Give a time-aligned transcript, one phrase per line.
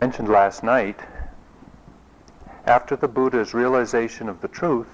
[0.00, 1.00] mentioned last night,
[2.66, 4.88] after the Buddha's realization of the truth,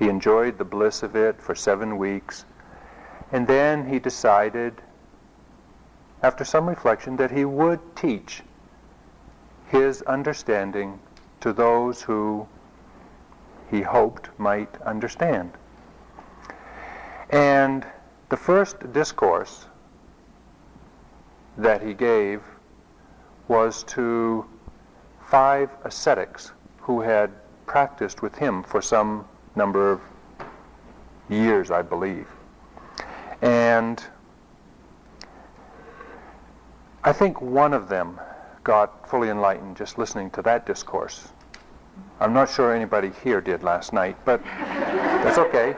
[0.00, 2.44] he enjoyed the bliss of it for seven weeks,
[3.30, 4.82] and then he decided,
[6.24, 8.42] after some reflection, that he would teach
[9.68, 10.98] his understanding
[11.40, 12.48] to those who
[13.70, 15.52] he hoped might understand.
[17.30, 17.86] And
[18.28, 19.66] the first discourse
[21.56, 22.42] that he gave
[23.48, 24.44] was to
[25.26, 27.30] five ascetics who had
[27.66, 30.00] practiced with him for some number of
[31.28, 32.28] years, I believe.
[33.42, 34.02] And
[37.04, 38.20] I think one of them
[38.64, 41.28] got fully enlightened just listening to that discourse.
[42.20, 45.76] I'm not sure anybody here did last night, but that's okay.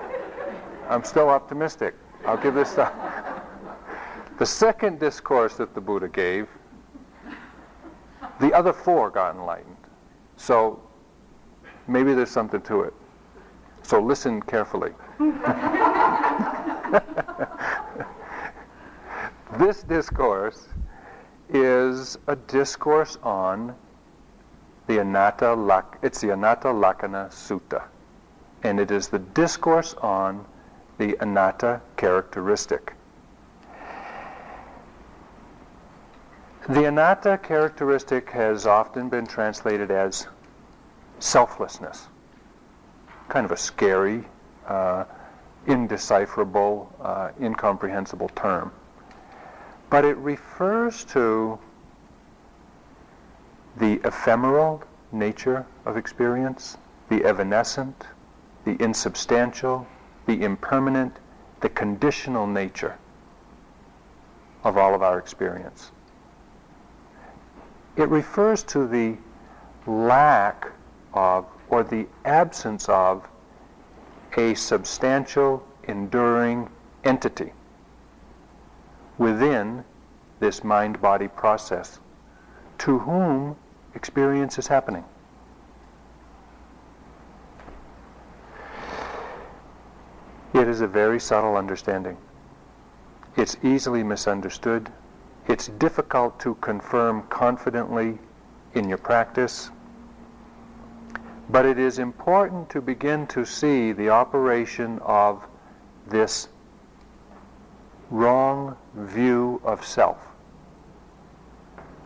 [0.89, 1.95] I'm still optimistic.
[2.25, 2.91] I'll give this the,
[4.39, 6.48] the second discourse that the Buddha gave.
[8.41, 9.77] The other four got enlightened.
[10.37, 10.83] So
[11.86, 12.94] maybe there's something to it.
[13.83, 14.92] So listen carefully.
[19.59, 20.69] this discourse
[21.48, 23.75] is a discourse on
[24.86, 27.84] the Anatta Lak- it's the Anatta Lakkhana Sutta.
[28.62, 30.44] And it is the discourse on
[30.98, 32.92] the anatta characteristic.
[36.69, 40.27] The anatta characteristic has often been translated as
[41.19, 42.08] selflessness,
[43.30, 44.25] kind of a scary,
[44.66, 45.05] uh,
[45.66, 48.70] indecipherable, uh, incomprehensible term.
[49.88, 51.58] But it refers to
[53.78, 56.77] the ephemeral nature of experience,
[57.08, 58.08] the evanescent,
[58.66, 59.86] the insubstantial,
[60.27, 61.16] the impermanent,
[61.60, 62.98] the conditional nature
[64.64, 65.92] of all of our experience.
[67.98, 69.16] It refers to the
[69.86, 70.70] lack
[71.12, 73.28] of or the absence of
[74.36, 76.70] a substantial, enduring
[77.03, 77.53] entity
[79.19, 79.84] within
[80.38, 81.98] this mind body process
[82.78, 83.56] to whom
[83.94, 85.04] experience is happening.
[90.54, 92.16] It is a very subtle understanding.
[93.37, 94.91] It's easily misunderstood.
[95.48, 98.19] It's difficult to confirm confidently
[98.75, 99.70] in your practice.
[101.48, 105.42] But it is important to begin to see the operation of
[106.06, 106.48] this
[108.10, 110.19] wrong view of self.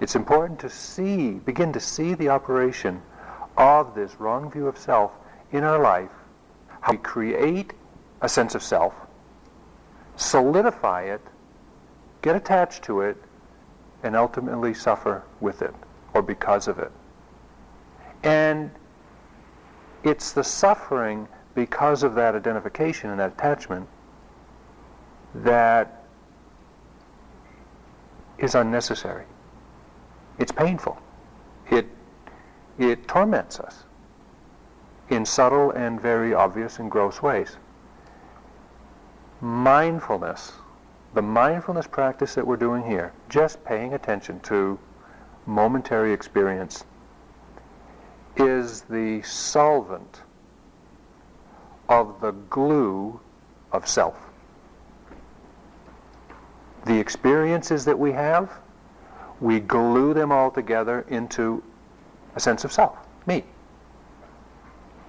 [0.00, 3.02] It's important to see, begin to see the operation
[3.56, 5.10] of this wrong view of self
[5.50, 6.10] in our life,
[6.81, 7.72] how we create
[8.20, 8.94] a sense of self,
[10.14, 11.20] solidify it,
[12.22, 13.16] get attached to it,
[14.02, 15.74] and ultimately suffer with it
[16.14, 16.92] or because of it.
[18.22, 18.70] And
[20.02, 23.88] it's the suffering because of that identification and that attachment
[25.34, 26.04] that
[28.38, 29.24] is unnecessary.
[30.38, 30.98] It's painful.
[31.70, 31.86] It,
[32.78, 33.84] it torments us
[35.08, 37.56] in subtle and very obvious and gross ways.
[39.40, 40.52] Mindfulness,
[41.15, 44.78] the mindfulness practice that we're doing here, just paying attention to
[45.47, 46.84] momentary experience,
[48.37, 50.23] is the solvent
[51.89, 53.21] of the glue
[53.73, 54.17] of self.
[56.87, 58.50] The experiences that we have,
[59.41, 61.62] we glue them all together into
[62.34, 62.97] a sense of self,
[63.27, 63.44] me.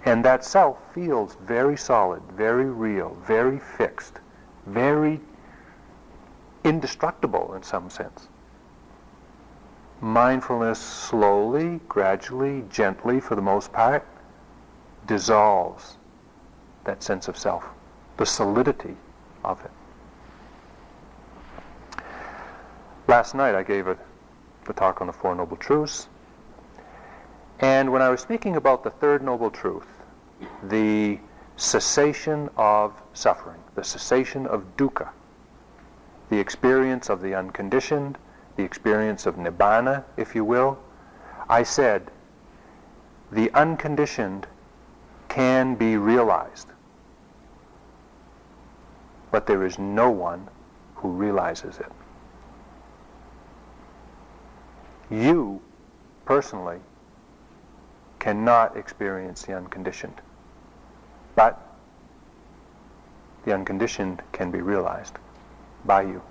[0.05, 4.19] And that self feels very solid, very real, very fixed,
[4.65, 5.21] very
[6.63, 8.27] indestructible in some sense.
[10.01, 14.05] Mindfulness slowly, gradually, gently, for the most part,
[15.05, 15.97] dissolves
[16.83, 17.65] that sense of self,
[18.17, 18.97] the solidity
[19.43, 19.71] of it.
[23.07, 23.97] Last night I gave a,
[24.67, 26.07] a talk on the Four Noble Truths.
[27.59, 29.87] And when I was speaking about the third noble truth,
[30.63, 31.19] the
[31.55, 35.09] cessation of suffering, the cessation of dukkha,
[36.29, 38.17] the experience of the unconditioned,
[38.55, 40.79] the experience of nibbana, if you will,
[41.49, 42.11] I said
[43.31, 44.47] the unconditioned
[45.27, 46.67] can be realized,
[49.31, 50.47] but there is no one
[50.95, 51.91] who realizes it.
[55.09, 55.61] You,
[56.25, 56.79] personally,
[58.19, 60.21] cannot experience the unconditioned.
[61.35, 61.59] But
[63.43, 65.17] the unconditioned can be realized
[65.85, 66.21] by you.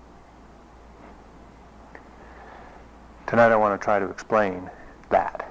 [3.27, 4.71] Tonight I want to try to explain
[5.11, 5.49] that.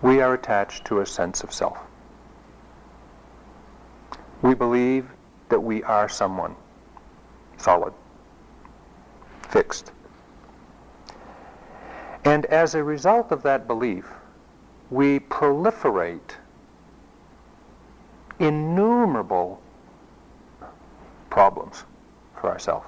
[0.00, 1.78] We are attached to a sense of self.
[4.42, 5.10] We believe
[5.48, 6.56] that we are someone
[7.58, 7.92] solid,
[9.48, 9.92] fixed.
[12.24, 14.06] And as a result of that belief,
[14.90, 16.36] we proliferate
[18.38, 19.60] innumerable
[21.30, 21.84] problems
[22.40, 22.86] for ourselves.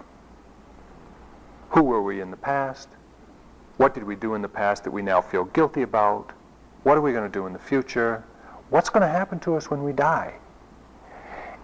[1.70, 2.88] Who were we in the past?
[3.76, 6.32] What did we do in the past that we now feel guilty about?
[6.82, 8.24] What are we going to do in the future?
[8.70, 10.34] What's going to happen to us when we die?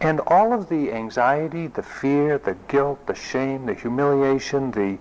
[0.00, 4.98] And all of the anxiety, the fear, the guilt, the shame, the humiliation, the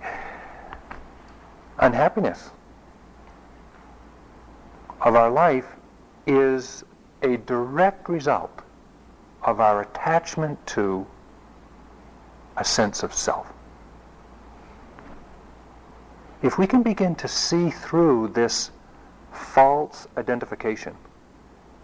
[1.79, 2.51] unhappiness
[5.01, 5.67] of our life
[6.25, 6.83] is
[7.21, 8.61] a direct result
[9.43, 11.05] of our attachment to
[12.57, 13.51] a sense of self.
[16.41, 18.71] If we can begin to see through this
[19.31, 20.95] false identification,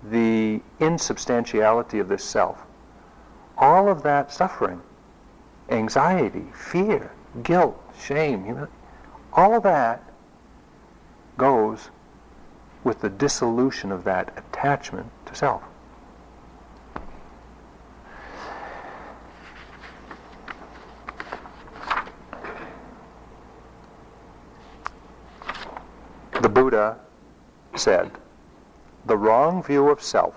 [0.09, 2.65] the insubstantiality of this self,
[3.61, 4.81] all of that suffering,
[5.69, 7.11] anxiety, fear,
[7.43, 8.67] guilt, shame, you know,
[9.33, 10.03] all of that
[11.37, 11.91] goes
[12.83, 15.61] with the dissolution of that attachment to self.
[26.41, 26.97] The Buddha
[27.75, 28.11] said,
[29.05, 30.33] the wrong view of self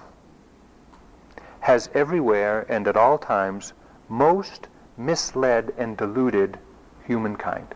[1.65, 3.73] has everywhere and at all times
[4.11, 4.69] most
[4.99, 6.59] misled and deluded
[7.07, 7.67] humankind.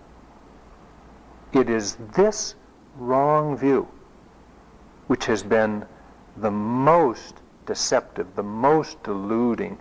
[1.54, 2.54] It is this
[2.98, 3.88] wrong view
[5.06, 5.86] which has been
[6.36, 9.78] the most deceptive, the most deluding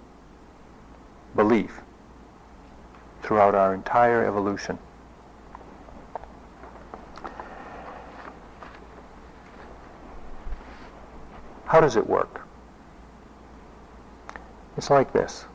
[1.35, 1.81] belief
[3.21, 4.79] throughout our entire evolution.
[11.65, 12.36] How does it work?
[14.77, 15.45] It's like this.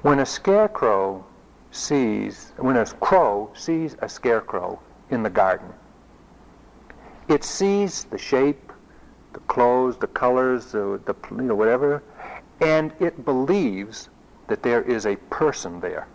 [0.00, 1.24] When a scarecrow
[1.70, 4.80] sees, when a crow sees a scarecrow
[5.10, 5.72] in the garden,
[7.28, 8.72] it sees the shape,
[9.34, 12.02] the clothes, the colors, the, the you know, whatever,
[12.60, 14.08] and it believes
[14.48, 16.06] that there is a person there.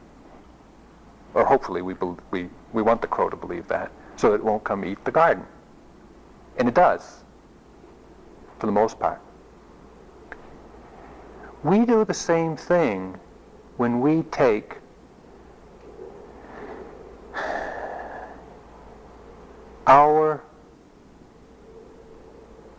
[1.35, 1.93] Or hopefully we,
[2.31, 5.45] we, we want the crow to believe that, so it won't come eat the garden.
[6.57, 7.23] And it does,
[8.57, 9.21] for the most part.
[11.63, 13.19] We do the same thing
[13.75, 14.77] when we take
[19.85, 20.41] our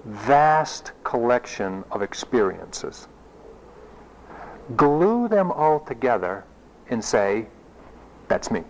[0.04, 3.06] vast collection of experiences,
[4.76, 6.44] glue them all together
[6.88, 7.48] and say,
[8.28, 8.62] that's me.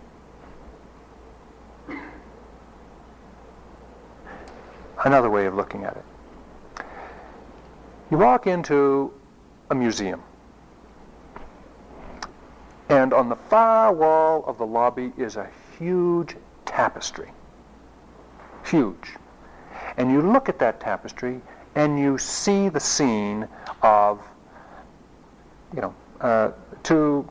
[5.05, 6.85] Another way of looking at it.
[8.11, 9.13] You walk into
[9.71, 10.21] a museum.
[12.89, 16.35] And on the far wall of the lobby is a huge
[16.65, 17.31] tapestry.
[18.65, 19.15] Huge.
[19.95, 21.41] And you look at that tapestry
[21.75, 23.47] and you see the scene
[23.81, 24.21] of,
[25.73, 26.51] you know, uh,
[26.83, 27.27] two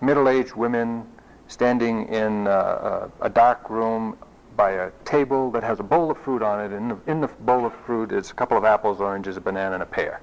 [0.00, 1.06] middle-aged women
[1.46, 4.18] standing in uh, a dark room
[4.56, 6.74] by a table that has a bowl of fruit on it.
[6.74, 9.40] And in the, in the bowl of fruit is a couple of apples, oranges, a
[9.40, 10.20] banana, and a pear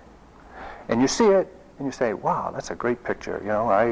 [0.90, 3.88] and you see it and you say, "Wow, that's a great picture." You know, I,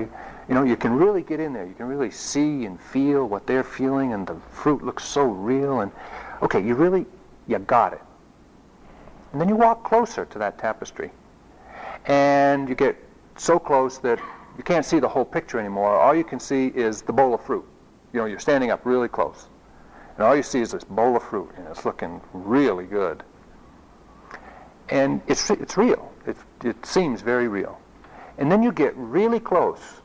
[0.48, 1.66] you know, you can really get in there.
[1.66, 5.82] You can really see and feel what they're feeling, and the fruit looks so real.
[5.82, 5.92] And
[6.42, 7.06] okay, you really,
[7.48, 8.02] you got it.
[9.34, 11.12] And then you walk closer to that tapestry,
[12.06, 12.96] and you get
[13.36, 14.20] so close that
[14.58, 16.00] you can't see the whole picture anymore.
[16.00, 17.66] All you can see is the bowl of fruit.
[18.14, 19.48] You know, you're standing up really close,
[20.16, 23.22] and all you see is this bowl of fruit, and it's looking really good.
[24.88, 27.80] And it's it's real it, it seems very real.
[28.38, 30.02] And then you get really close,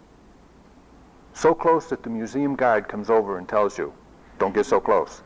[1.32, 3.92] so close that the museum guide comes over and tells you,
[4.38, 5.22] don't get so close,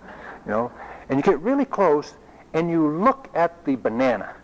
[0.47, 0.70] you know.
[1.09, 2.14] And you get really close,
[2.52, 4.35] and you look at the banana,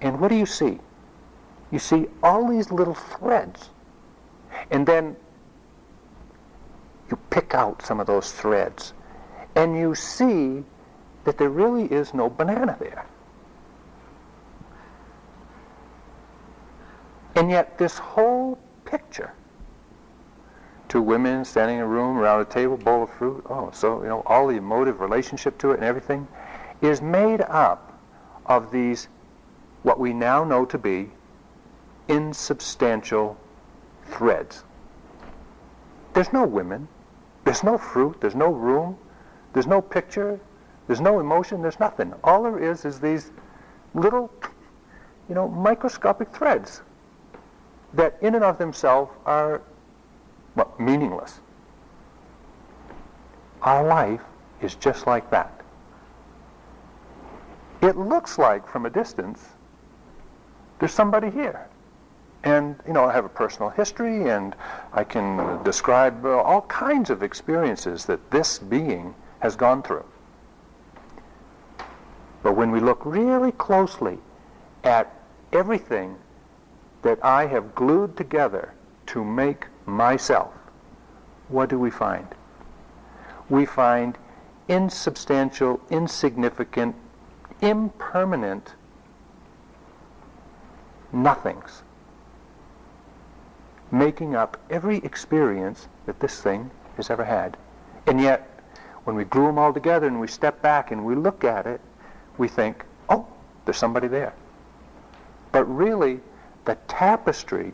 [0.00, 0.78] and what do you see?
[1.70, 3.70] You see all these little threads,
[4.70, 5.16] and then
[7.10, 8.92] you pick out some of those threads,
[9.56, 10.64] and you see
[11.24, 13.06] that there really is no banana there.
[17.34, 19.32] And yet this whole picture,
[20.88, 24.08] two women standing in a room around a table, bowl of fruit, oh, so, you
[24.08, 26.28] know, all the emotive relationship to it and everything,
[26.80, 27.98] is made up
[28.46, 29.08] of these,
[29.82, 31.10] what we now know to be
[32.08, 33.36] insubstantial
[34.04, 34.64] threads.
[36.12, 36.86] There's no women,
[37.44, 38.96] there's no fruit, there's no room,
[39.52, 40.38] there's no picture,
[40.86, 42.12] There's no emotion, there's nothing.
[42.22, 43.30] All there is is these
[43.94, 44.30] little,
[45.28, 46.82] you know, microscopic threads
[47.94, 49.62] that in and of themselves are
[50.54, 51.40] well, meaningless.
[53.62, 54.20] Our life
[54.60, 55.60] is just like that.
[57.80, 59.48] It looks like from a distance
[60.78, 61.68] there's somebody here.
[62.42, 64.54] And, you know, I have a personal history and
[64.92, 70.04] I can describe uh, all kinds of experiences that this being has gone through.
[72.42, 74.18] But when we look really closely
[74.82, 75.10] at
[75.52, 76.16] everything
[77.04, 78.72] that I have glued together
[79.06, 80.52] to make myself,
[81.48, 82.26] what do we find?
[83.48, 84.18] We find
[84.68, 86.96] insubstantial, insignificant,
[87.60, 88.74] impermanent
[91.12, 91.82] nothings
[93.92, 97.56] making up every experience that this thing has ever had.
[98.06, 98.60] And yet,
[99.04, 101.80] when we glue them all together and we step back and we look at it,
[102.38, 103.26] we think, oh,
[103.64, 104.34] there's somebody there.
[105.52, 106.20] But really,
[106.64, 107.72] the tapestry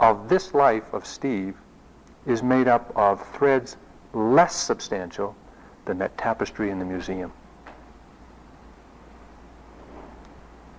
[0.00, 1.56] of this life of Steve
[2.26, 3.76] is made up of threads
[4.12, 5.34] less substantial
[5.84, 7.32] than that tapestry in the museum.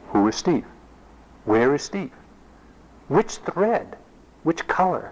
[0.09, 0.65] Who is Steve?
[1.45, 2.11] Where is Steve?
[3.07, 3.97] Which thread?
[4.43, 5.11] Which color?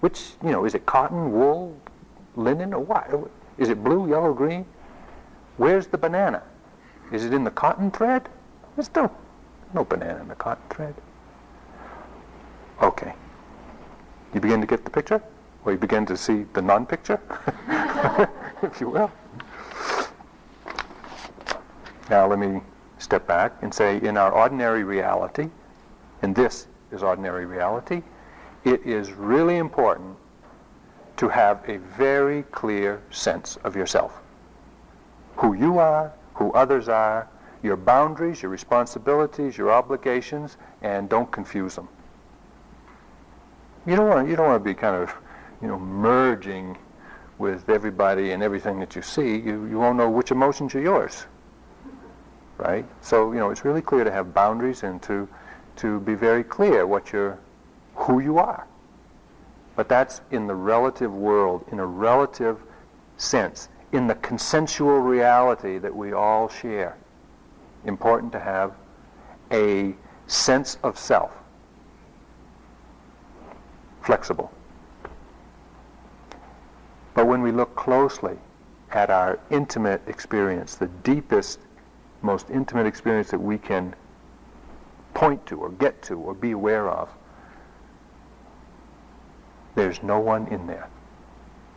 [0.00, 1.76] Which, you know, is it cotton, wool,
[2.36, 3.08] linen, or what?
[3.58, 4.64] Is it blue, yellow, green?
[5.56, 6.42] Where's the banana?
[7.12, 8.28] Is it in the cotton thread?
[8.76, 9.10] There's no,
[9.74, 10.94] no banana in the cotton thread.
[12.82, 13.12] Okay.
[14.34, 15.22] You begin to get the picture?
[15.64, 17.20] Or you begin to see the non-picture?
[18.62, 19.10] if you will.
[22.08, 22.60] Now let me
[22.98, 25.48] step back and say in our ordinary reality,
[26.22, 28.02] and this is ordinary reality,
[28.64, 30.16] it is really important
[31.16, 34.22] to have a very clear sense of yourself.
[35.36, 37.28] Who you are, who others are,
[37.66, 41.88] your boundaries, your responsibilities, your obligations, and don't confuse them.
[43.86, 45.12] You don't want you don't want to be kind of,
[45.60, 46.78] you know, merging
[47.38, 49.36] with everybody and everything that you see.
[49.36, 51.26] You you won't know which emotions are yours.
[52.58, 52.86] Right?
[53.02, 55.28] So, you know, it's really clear to have boundaries and to
[55.76, 57.38] to be very clear what you're,
[57.94, 58.66] who you are.
[59.74, 62.58] But that's in the relative world, in a relative
[63.18, 66.96] sense, in the consensual reality that we all share.
[67.86, 68.72] Important to have
[69.52, 69.94] a
[70.26, 71.30] sense of self.
[74.02, 74.52] Flexible.
[77.14, 78.36] But when we look closely
[78.90, 81.60] at our intimate experience, the deepest,
[82.22, 83.94] most intimate experience that we can
[85.14, 87.08] point to or get to or be aware of.
[89.74, 90.88] There's no one in there.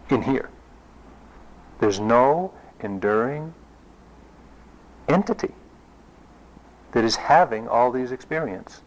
[0.10, 0.50] In here.
[1.80, 2.52] There's no
[2.82, 3.54] enduring
[5.08, 5.54] entity
[6.92, 8.82] that is having all these experiences.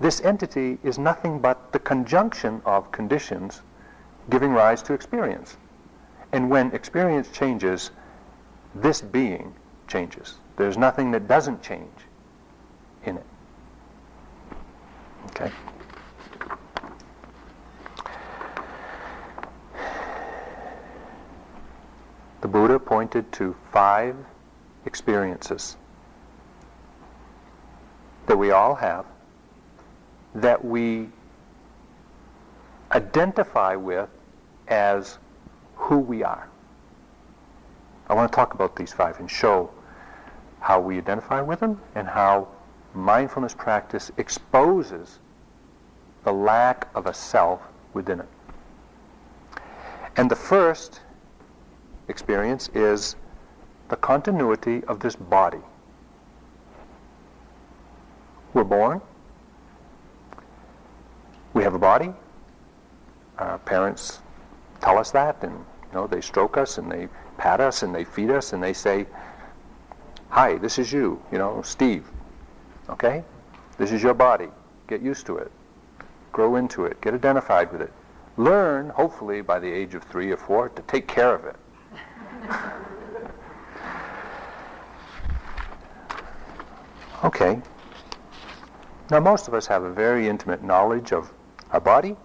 [0.00, 3.62] This entity is nothing but the conjunction of conditions
[4.30, 5.56] giving rise to experience.
[6.32, 7.90] And when experience changes,
[8.74, 9.54] this being
[9.88, 10.36] changes.
[10.56, 11.90] There's nothing that doesn't change
[13.04, 13.26] in it.
[15.26, 15.50] Okay.
[22.40, 24.16] The Buddha pointed to five
[24.86, 25.76] experiences
[28.26, 29.04] that we all have
[30.34, 31.08] that we
[32.92, 34.08] identify with
[34.68, 35.18] as
[35.76, 36.48] who we are.
[38.08, 39.70] I want to talk about these five and show
[40.60, 42.48] how we identify with them and how
[42.94, 45.20] mindfulness practice exposes
[46.24, 47.60] the lack of a self
[47.94, 48.28] within it.
[50.16, 51.00] And the first
[52.08, 53.16] experience is
[53.88, 55.60] the continuity of this body.
[58.52, 59.00] We're born.
[61.54, 62.12] We have a body.
[63.38, 64.20] Our parents
[64.80, 68.04] tell us that, and you know they stroke us and they pat us and they
[68.04, 69.06] feed us and they say,
[70.28, 71.22] "Hi, this is you.
[71.32, 72.06] You know, Steve.
[72.88, 73.24] Okay?
[73.78, 74.48] This is your body.
[74.88, 75.50] Get used to it.
[76.32, 77.00] Grow into it.
[77.00, 77.92] Get identified with it.
[78.36, 81.56] Learn, hopefully by the age of three or four, to take care of it.
[87.24, 87.60] okay.
[89.10, 91.32] Now, most of us have a very intimate knowledge of
[91.72, 92.16] our body.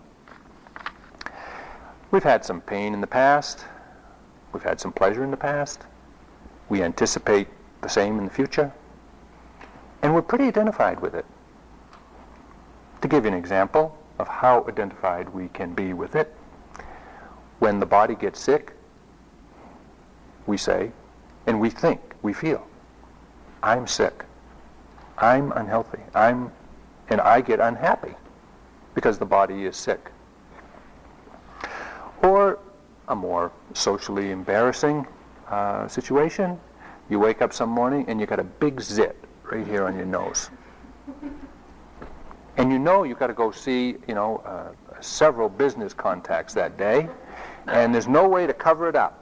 [2.12, 3.66] We've had some pain in the past.
[4.54, 5.82] We've had some pleasure in the past.
[6.70, 7.48] We anticipate
[7.82, 8.72] the same in the future.
[10.04, 11.26] And we're pretty identified with it.
[13.02, 16.36] To give you an example of how identified we can be with it,
[17.58, 18.74] when the body gets sick,
[20.46, 20.92] we say,
[21.48, 22.66] And we think, we feel,
[23.64, 24.24] I'm sick.
[25.18, 26.02] I'm unhealthy.
[26.14, 26.52] I'm,
[27.10, 28.16] and I get unhappy
[28.94, 30.12] because the body is sick.
[32.24, 32.60] Or
[33.08, 35.06] a more socially embarrassing
[35.50, 36.60] uh, situation,
[37.10, 40.06] you wake up some morning and you got a big zit right here on your
[40.06, 40.50] nose.
[42.58, 46.78] And you know you've got to go see, you know, uh, several business contacts that
[46.78, 47.08] day,
[47.68, 49.22] and there's no way to cover it up.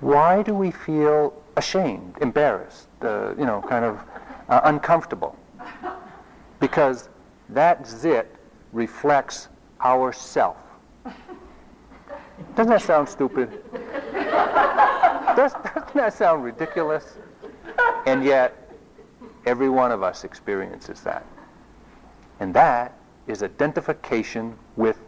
[0.00, 4.00] Why do we feel ashamed, embarrassed, uh, you know, kind of
[4.48, 5.36] uh, uncomfortable?
[6.60, 7.08] Because
[7.50, 8.34] that zit
[8.72, 9.48] reflects
[9.80, 10.56] our self.
[12.56, 13.62] Doesn't that sound stupid?
[15.36, 17.18] Does, doesn't that sound ridiculous?
[18.06, 18.72] And yet,
[19.46, 21.24] every one of us experiences that.
[22.40, 22.96] And that
[23.26, 24.98] is identification with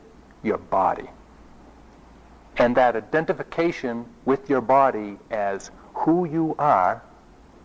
[0.43, 1.09] your body.
[2.59, 5.71] And that identification with your body as
[6.07, 7.03] who you are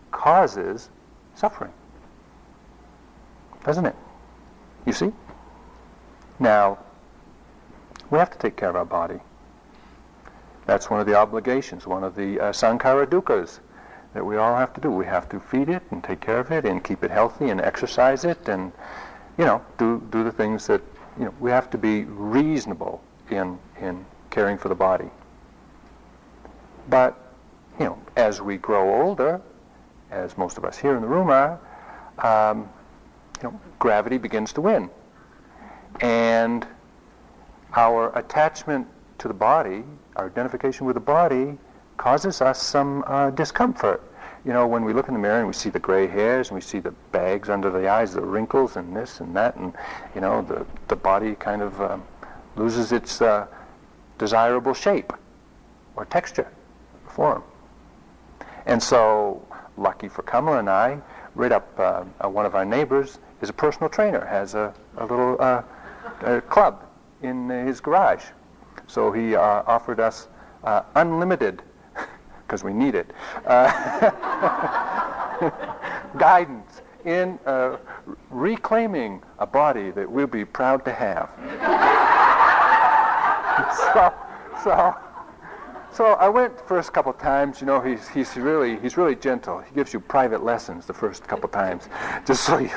[0.09, 0.89] causes
[1.35, 1.71] suffering.
[3.63, 3.95] Doesn't it?
[4.87, 5.11] You see?
[6.39, 6.79] Now,
[8.09, 9.19] we have to take care of our body.
[10.65, 13.59] That's one of the obligations, one of the uh, sankhara dukkha's
[14.15, 14.89] that we all have to do.
[14.89, 17.61] We have to feed it and take care of it and keep it healthy and
[17.61, 18.71] exercise it and,
[19.37, 20.81] you know, do, do the things that,
[21.19, 25.11] you know, we have to be reasonable in, in caring for the body.
[26.89, 27.30] But,
[27.79, 29.41] you know, as we grow older,
[30.11, 31.59] as most of us here in the room are,
[32.19, 32.69] um,
[33.41, 34.89] you know, gravity begins to win.
[36.01, 36.67] And
[37.73, 38.87] our attachment
[39.19, 39.83] to the body,
[40.15, 41.57] our identification with the body,
[41.97, 44.01] causes us some uh, discomfort.
[44.43, 46.55] You know, when we look in the mirror and we see the gray hairs and
[46.55, 49.73] we see the bags under the eyes, the wrinkles and this and that, and,
[50.15, 52.03] you know, the, the body kind of um,
[52.55, 53.45] loses its uh,
[54.17, 55.13] desirable shape
[55.95, 56.47] or texture,
[57.07, 57.43] form.
[58.65, 59.45] And so,
[59.77, 61.01] lucky for Kamala and I,
[61.35, 65.05] right up uh, uh, one of our neighbors is a personal trainer, has a, a
[65.05, 65.63] little uh,
[66.21, 66.85] a club
[67.21, 68.25] in his garage.
[68.87, 70.27] So he uh, offered us
[70.63, 71.63] uh, unlimited
[72.45, 73.11] because we need it,
[73.45, 74.11] uh,
[76.17, 77.39] guidance in
[78.29, 81.29] reclaiming a body that we'll be proud to have.
[83.93, 84.13] so,
[84.63, 84.95] so,
[85.93, 87.61] so I went first couple times.
[87.61, 89.59] You know, he's he's really he's really gentle.
[89.59, 91.89] He gives you private lessons the first couple times,
[92.25, 92.71] just so you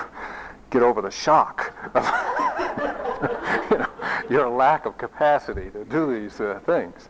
[0.71, 2.05] get over the shock of
[3.71, 3.87] you know,
[4.29, 7.09] your lack of capacity to do these uh, things.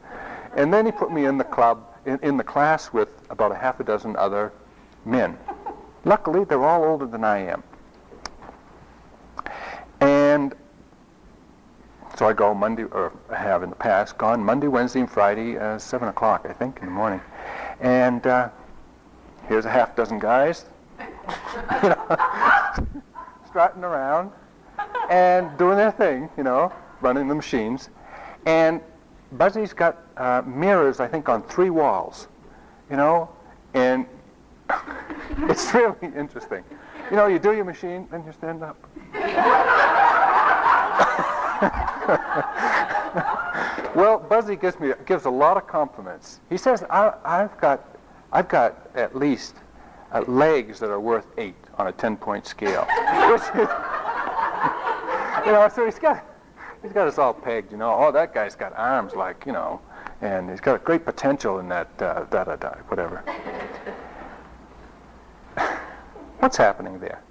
[0.57, 3.57] And then he put me in the club in, in the class with about a
[3.57, 4.53] half a dozen other
[5.05, 5.37] men.
[6.05, 7.63] Luckily, they're all older than I am.
[10.01, 10.55] And
[12.17, 15.79] so I go Monday, or have in the past gone Monday, Wednesday, and Friday, uh,
[15.79, 17.21] 7 o'clock, I think, in the morning.
[17.81, 18.51] And uh,
[19.49, 20.67] here's a half dozen guys,
[21.83, 22.17] you know,
[23.49, 24.31] strutting around
[25.11, 27.91] and doing their thing, you know, running the machines.
[28.47, 28.81] And
[29.33, 32.29] Buzzy's got uh, mirrors, I think, on three walls,
[32.91, 33.29] you know,
[33.75, 34.07] and
[35.49, 36.63] it's really interesting.
[37.11, 38.77] You know, you do your machine, then you stand up.
[43.95, 46.41] well, Buzzy gives me gives a lot of compliments.
[46.51, 47.97] He says I, have got
[48.33, 49.57] I've got at least
[50.13, 52.87] uh, legs that are worth eight on a ten-point scale.
[55.47, 56.25] you know, so he's got
[56.83, 57.95] he's got us all pegged, you know.
[57.95, 59.81] Oh, that guy's got arms like, you know,
[60.21, 63.23] and he's got a great potential in that uh, da da da, whatever.
[66.39, 67.23] What's happening there?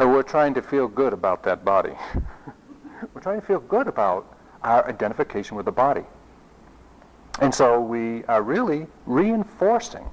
[0.00, 1.92] Uh, we're trying to feel good about that body.
[3.14, 6.04] we're trying to feel good about our identification with the body.
[7.40, 10.04] And so we are really reinforcing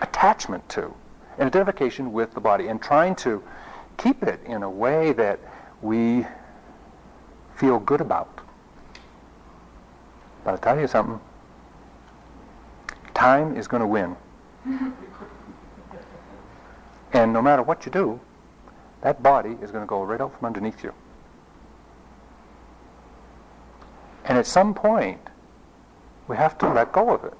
[0.00, 0.94] attachment to
[1.38, 3.42] and identification with the body and trying to
[3.96, 5.38] keep it in a way that
[5.82, 6.26] we
[7.54, 8.40] feel good about.
[10.44, 11.20] But I'll tell you something.
[13.14, 14.16] Time is going to win.
[17.12, 18.20] and no matter what you do,
[19.02, 20.92] that body is going to go right out from underneath you.
[24.24, 25.20] And at some point,
[26.26, 27.34] we have to let go of it.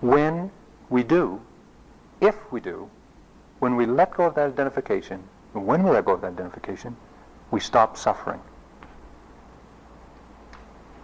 [0.00, 0.50] When
[0.88, 1.40] we do,
[2.20, 2.90] if we do,
[3.60, 6.96] when we let go of that identification, when we let go of that identification,
[7.50, 8.40] we stop suffering.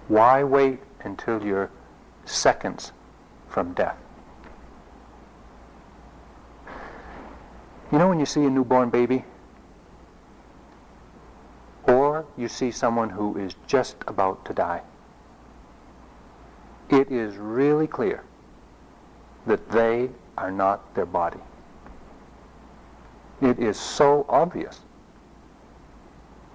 [0.09, 1.71] Why wait until you're
[2.25, 2.93] seconds
[3.49, 3.99] from death?
[7.92, 9.25] You know when you see a newborn baby?
[11.85, 14.83] Or you see someone who is just about to die,
[16.88, 18.25] it is really clear
[19.46, 21.38] that they are not their body.
[23.40, 24.81] It is so obvious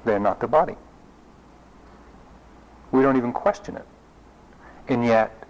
[0.04, 0.76] they're not their body.
[2.91, 3.86] We don't even question it.
[4.89, 5.48] And yet,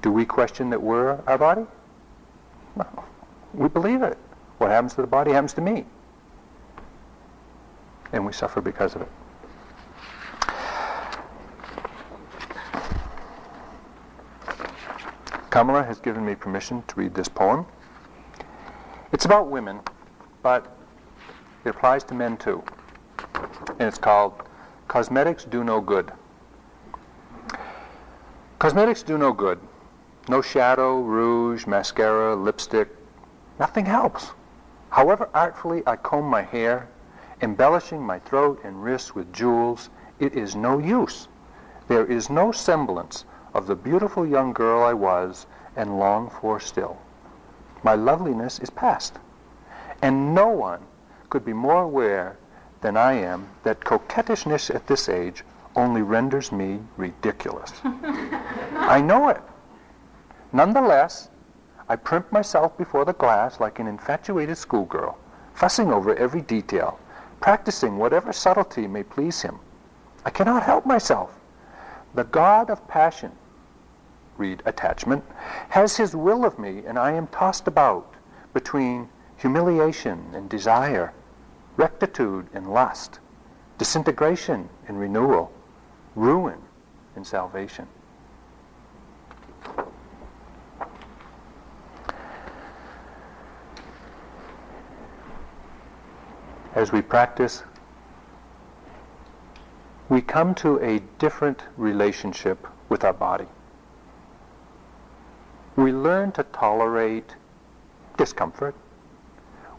[0.00, 1.66] do we question that we're our body?
[2.76, 3.04] No.
[3.54, 4.18] We believe it.
[4.58, 5.86] What happens to the body happens to me.
[8.12, 9.08] And we suffer because of it.
[15.50, 17.66] Kamala has given me permission to read this poem.
[19.12, 19.80] It's about women,
[20.42, 20.74] but
[21.64, 22.62] it applies to men too.
[23.78, 24.32] And it's called
[24.88, 26.12] Cosmetics Do No Good.
[28.62, 29.58] Cosmetics do no good.
[30.28, 32.88] No shadow, rouge, mascara, lipstick.
[33.58, 34.32] Nothing helps.
[34.90, 36.88] However artfully I comb my hair,
[37.40, 41.28] embellishing my throat and wrists with jewels, it is no use.
[41.88, 46.98] There is no semblance of the beautiful young girl I was and long for still.
[47.82, 49.18] My loveliness is past,
[50.00, 50.80] and no one
[51.30, 52.36] could be more aware
[52.80, 57.72] than I am that coquettishness at this age only renders me ridiculous.
[57.84, 59.40] I know it.
[60.52, 61.28] Nonetheless,
[61.92, 65.18] I primp myself before the glass like an infatuated schoolgirl,
[65.52, 66.98] fussing over every detail,
[67.38, 69.58] practicing whatever subtlety may please him.
[70.24, 71.38] I cannot help myself.
[72.14, 73.32] The God of passion
[74.38, 75.22] read attachment,
[75.68, 78.14] has his will of me, and I am tossed about
[78.54, 81.12] between humiliation and desire,
[81.76, 83.18] rectitude and lust,
[83.76, 85.52] disintegration and renewal,
[86.14, 86.62] ruin
[87.16, 87.86] and salvation.
[96.74, 97.62] As we practice,
[100.08, 103.46] we come to a different relationship with our body
[105.76, 107.34] we learn to tolerate
[108.16, 108.74] discomfort.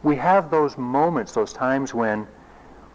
[0.01, 2.27] We have those moments, those times when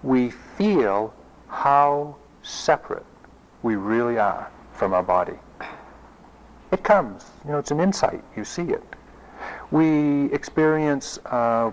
[0.02, 1.14] we feel
[1.48, 3.06] how separate
[3.62, 5.38] we really are from our body.
[6.70, 8.82] It comes, you know, it's an insight, you see it.
[9.70, 11.70] We experience uh,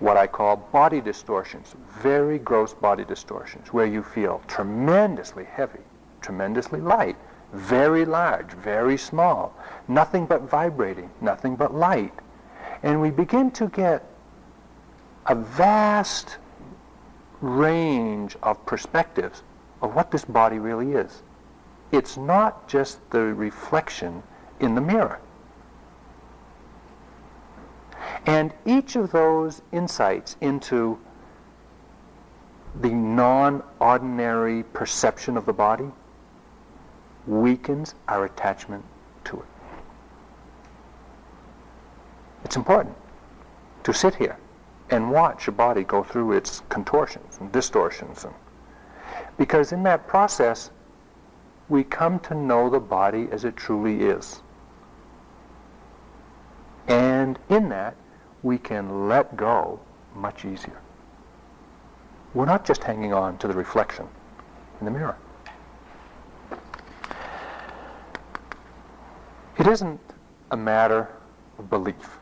[0.00, 5.80] what I call body distortions, very gross body distortions, where you feel tremendously heavy,
[6.20, 7.16] tremendously light,
[7.52, 9.54] very large, very small,
[9.88, 12.12] nothing but vibrating, nothing but light.
[12.82, 14.04] And we begin to get
[15.26, 16.36] a vast
[17.40, 19.42] range of perspectives
[19.82, 21.22] of what this body really is.
[21.92, 24.22] It's not just the reflection
[24.60, 25.20] in the mirror.
[28.26, 30.98] And each of those insights into
[32.80, 35.90] the non-ordinary perception of the body
[37.26, 38.84] weakens our attachment
[39.24, 39.46] to it.
[42.44, 42.96] It's important
[43.84, 44.36] to sit here
[44.90, 48.24] and watch your body go through its contortions and distortions.
[48.24, 48.34] And,
[49.36, 50.70] because in that process,
[51.68, 54.42] we come to know the body as it truly is.
[56.86, 57.96] And in that,
[58.46, 59.80] we can let go
[60.14, 60.80] much easier.
[62.32, 64.06] We're not just hanging on to the reflection
[64.78, 65.16] in the mirror.
[69.58, 70.00] It isn't
[70.52, 71.08] a matter
[71.58, 72.20] of belief.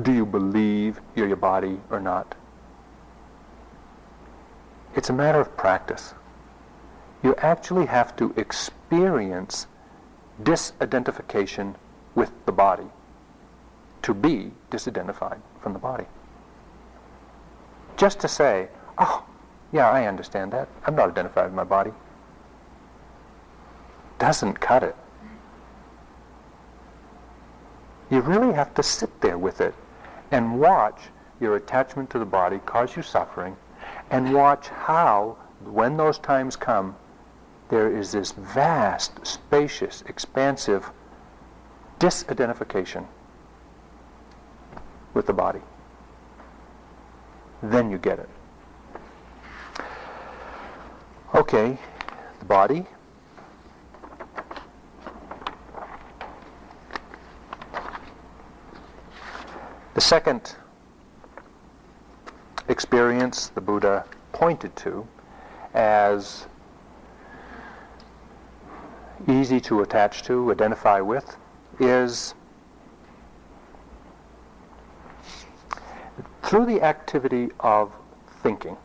[0.00, 2.34] Do you believe you're your body or not?
[4.94, 6.14] It's a matter of practice.
[7.22, 9.66] You actually have to experience
[10.42, 11.74] disidentification
[12.14, 12.88] with the body
[14.06, 16.04] to be disidentified from the body.
[17.96, 19.26] Just to say, oh,
[19.72, 20.68] yeah, I understand that.
[20.84, 21.90] I'm not identified with my body.
[24.20, 24.94] Doesn't cut it.
[28.08, 29.74] You really have to sit there with it
[30.30, 31.00] and watch
[31.40, 33.56] your attachment to the body cause you suffering
[34.12, 36.94] and watch how, when those times come,
[37.70, 40.92] there is this vast, spacious, expansive
[41.98, 43.04] disidentification
[45.16, 45.62] with the body.
[47.62, 48.28] Then you get it.
[51.34, 51.78] Okay,
[52.38, 52.86] the body,
[59.94, 60.56] The second
[62.68, 65.08] experience the Buddha pointed to
[65.72, 66.46] as
[69.26, 71.38] easy to attach to, identify with,
[71.80, 72.34] is
[76.46, 77.92] through the activity of
[78.40, 78.76] thinking,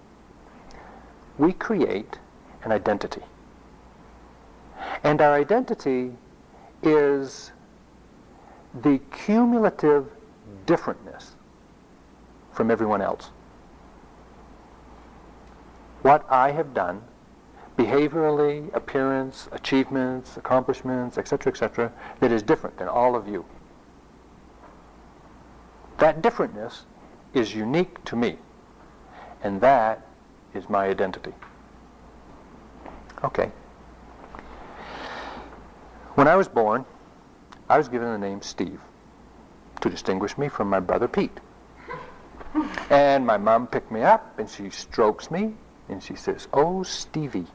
[1.37, 2.17] we create
[2.63, 3.21] an identity.
[5.03, 6.11] And our identity
[6.81, 7.51] is
[8.81, 10.07] the cumulative
[10.65, 11.35] differentness
[12.51, 13.29] from everyone else.
[16.01, 17.03] What I have done,
[17.77, 23.45] behaviorally, appearance, achievements, accomplishments, etc., etc., that is different than all of you.
[25.99, 26.85] That differentness
[27.33, 28.37] is unique to me,
[29.43, 30.05] and that
[30.53, 31.33] is my identity.
[33.23, 33.51] Okay.
[36.15, 36.85] When I was born,
[37.69, 38.81] I was given the name Steve
[39.79, 41.39] to distinguish me from my brother Pete.
[42.89, 45.55] And my mom picked me up and she strokes me
[45.87, 47.47] and she says, Oh, Stevie,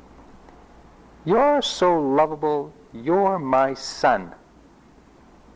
[1.25, 2.73] you're so lovable.
[2.93, 4.33] You're my son.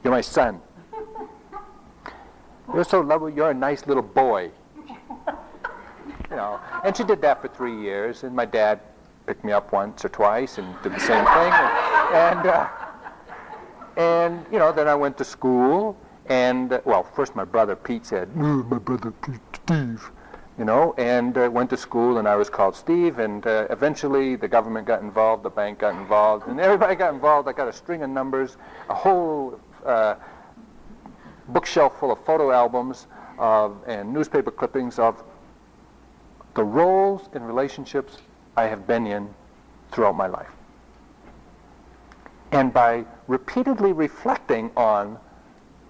[0.04, 0.61] You're my son.
[2.74, 3.33] You're so lovely.
[3.33, 4.50] You're a nice little boy.
[6.30, 8.22] You know, and she did that for three years.
[8.22, 8.80] And my dad
[9.26, 11.52] picked me up once or twice and did the same thing.
[11.52, 12.68] And, and, uh,
[13.96, 15.96] and you know, then I went to school.
[16.26, 20.11] And uh, well, first my brother Pete said, "My brother Pete, Steve."
[20.61, 24.37] you know, and uh, went to school, and I was called Steve, and uh, eventually
[24.37, 27.48] the government got involved, the bank got involved, and everybody got involved.
[27.48, 28.59] I got a string of numbers,
[28.90, 30.16] a whole uh,
[31.53, 33.07] bookshelf full of photo albums
[33.39, 35.23] of, and newspaper clippings of
[36.55, 38.19] the roles and relationships
[38.57, 39.33] I have been in
[39.91, 40.51] throughout my life.
[42.53, 45.19] And by repeatedly reflecting on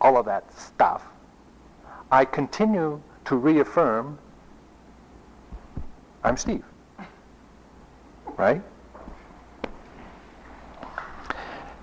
[0.00, 1.04] all of that stuff,
[2.10, 4.18] I continue to reaffirm
[6.22, 6.64] I'm Steve.
[8.36, 8.62] Right?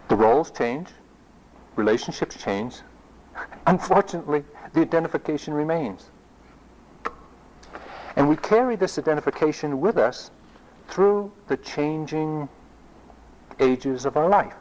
[0.09, 0.89] The roles change,
[1.75, 2.75] relationships change.
[3.67, 6.09] Unfortunately, the identification remains.
[8.15, 10.31] And we carry this identification with us
[10.87, 12.47] through the changing
[13.59, 14.53] ages of our life.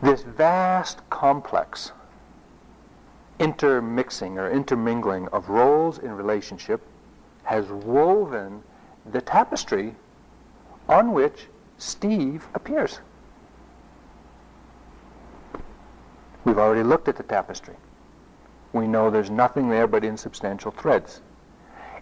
[0.00, 1.92] This vast complex
[3.38, 6.80] intermixing or intermingling of roles in relationship
[7.42, 8.62] has woven
[9.10, 9.94] the tapestry
[10.88, 13.00] on which Steve appears.
[16.46, 17.74] We've already looked at the tapestry.
[18.72, 21.20] We know there's nothing there but insubstantial threads.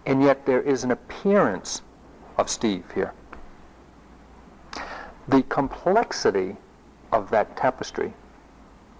[0.05, 1.81] And yet there is an appearance
[2.37, 3.13] of Steve here.
[5.27, 6.57] The complexity
[7.11, 8.13] of that tapestry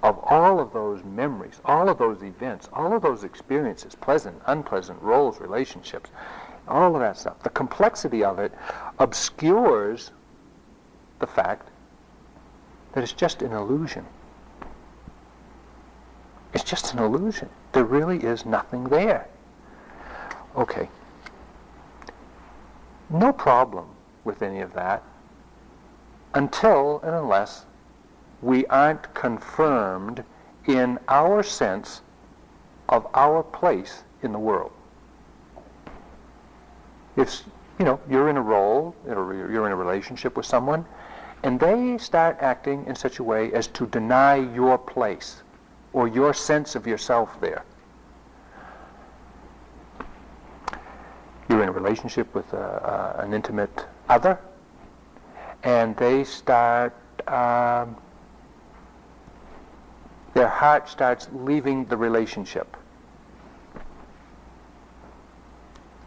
[0.01, 4.99] of all of those memories, all of those events, all of those experiences, pleasant, unpleasant,
[4.99, 6.09] roles, relationships,
[6.67, 8.51] all of that stuff, the complexity of it
[8.97, 10.09] obscures
[11.19, 11.69] the fact
[12.93, 14.05] that it's just an illusion.
[16.55, 17.49] It's just an illusion.
[17.73, 19.27] There really is nothing there.
[20.55, 20.87] Okay.
[23.09, 23.89] No problem
[24.23, 25.03] with any of that
[26.33, 27.65] until and unless
[28.41, 30.23] we aren't confirmed
[30.65, 32.01] in our sense
[32.87, 34.71] of our place in the world.
[37.17, 37.43] If,
[37.79, 40.85] you know, you're in a role, or you're in a relationship with someone,
[41.43, 45.43] and they start acting in such a way as to deny your place
[45.95, 47.63] or your sense of yourself there.
[51.47, 54.37] You're in a relationship with an intimate other,
[55.63, 56.93] and they start
[57.29, 57.95] um,
[60.33, 62.75] their heart starts leaving the relationship.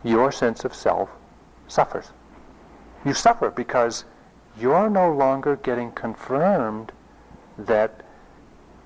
[0.04, 1.08] Your sense of self
[1.66, 2.10] suffers.
[3.06, 4.04] You suffer because
[4.60, 6.92] you're no longer getting confirmed
[7.56, 8.02] that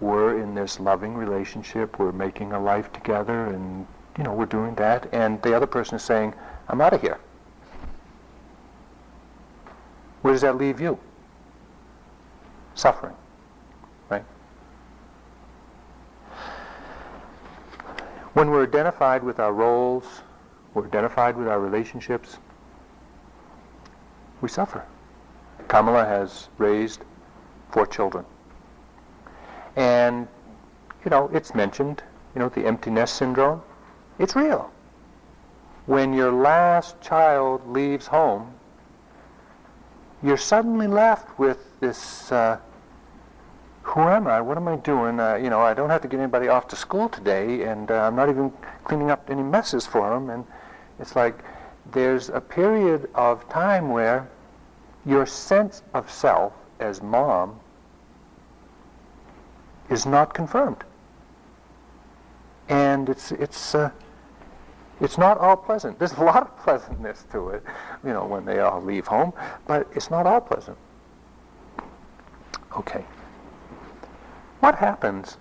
[0.03, 3.87] we're in this loving relationship, we're making a life together, and
[4.19, 6.35] you know we're doing that, and the other person is saying,
[6.69, 7.19] "I'm out of here."
[10.23, 10.99] Where does that leave you?
[12.75, 13.15] Suffering.
[14.09, 14.25] Right?
[18.35, 20.23] When we're identified with our roles,
[20.75, 22.39] we're identified with our relationships,
[24.41, 24.85] we suffer.
[25.69, 27.05] Kamala has raised
[27.71, 28.25] four children.
[29.77, 30.29] And,
[31.05, 32.03] you know, it's mentioned,
[32.35, 33.63] you know, the empty nest syndrome.
[34.19, 34.71] It's real.
[35.87, 38.55] When your last child leaves home,
[40.23, 42.59] you're suddenly left with this uh,
[43.83, 44.41] who am I?
[44.41, 45.19] What am I doing?
[45.19, 48.07] Uh, you know, I don't have to get anybody off to school today, and uh,
[48.07, 48.53] I'm not even
[48.85, 50.31] cleaning up any messes for them.
[50.31, 50.47] And
[50.99, 51.43] it's like
[51.91, 54.29] there's a period of time where
[55.05, 57.59] your sense of self as mom
[59.93, 60.85] is not confirmed,
[62.69, 63.91] and it's it's uh,
[65.03, 65.99] It's not all pleasant.
[65.99, 67.65] There's a lot of pleasantness to it,
[68.05, 69.33] you know, when they all leave home,
[69.67, 70.79] but it's not all pleasant.
[72.77, 73.05] Okay.
[74.61, 75.39] What happens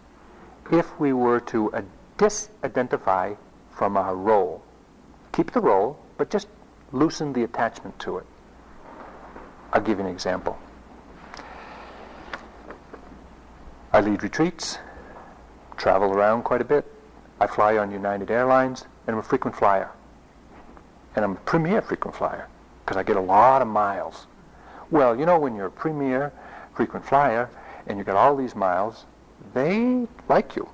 [0.72, 1.82] if we were to uh,
[2.18, 3.38] disidentify
[3.70, 4.64] from our role?
[5.32, 6.48] Keep the role, but just
[6.92, 8.26] loosen the attachment to it.
[9.72, 10.58] I'll give you an example.
[13.94, 14.78] I lead retreats,
[15.76, 16.86] travel around quite a bit.
[17.42, 19.90] I fly on United Airlines, and I'm a frequent flyer.
[21.16, 22.48] And I'm a premier frequent flyer
[22.86, 24.28] because I get a lot of miles.
[24.92, 26.32] Well, you know, when you're a premier
[26.74, 27.50] frequent flyer
[27.88, 29.04] and you got all these miles,
[29.54, 30.70] they like you.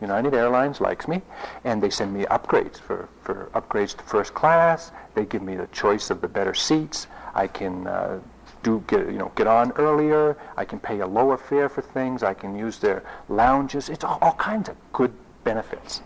[0.00, 1.20] United Airlines likes me,
[1.64, 4.92] and they send me upgrades for, for upgrades to first class.
[5.14, 7.06] They give me the choice of the better seats.
[7.34, 8.20] I can uh,
[8.62, 10.36] do get you know get on earlier.
[10.56, 12.22] I can pay a lower fare for things.
[12.22, 13.88] I can use their lounges.
[13.88, 15.12] It's all, all kinds of good
[15.44, 16.02] benefits.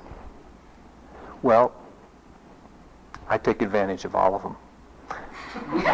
[1.43, 1.73] Well,
[3.29, 4.57] I take advantage of all of them.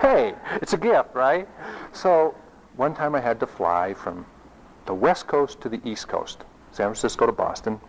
[0.00, 1.48] hey, it's a gift, right?
[1.92, 2.34] So
[2.76, 4.24] one time I had to fly from
[4.86, 7.80] the west coast to the east coast, San Francisco to Boston,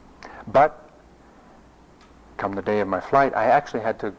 [0.47, 0.89] but
[2.37, 4.13] come the day of my flight, I actually had to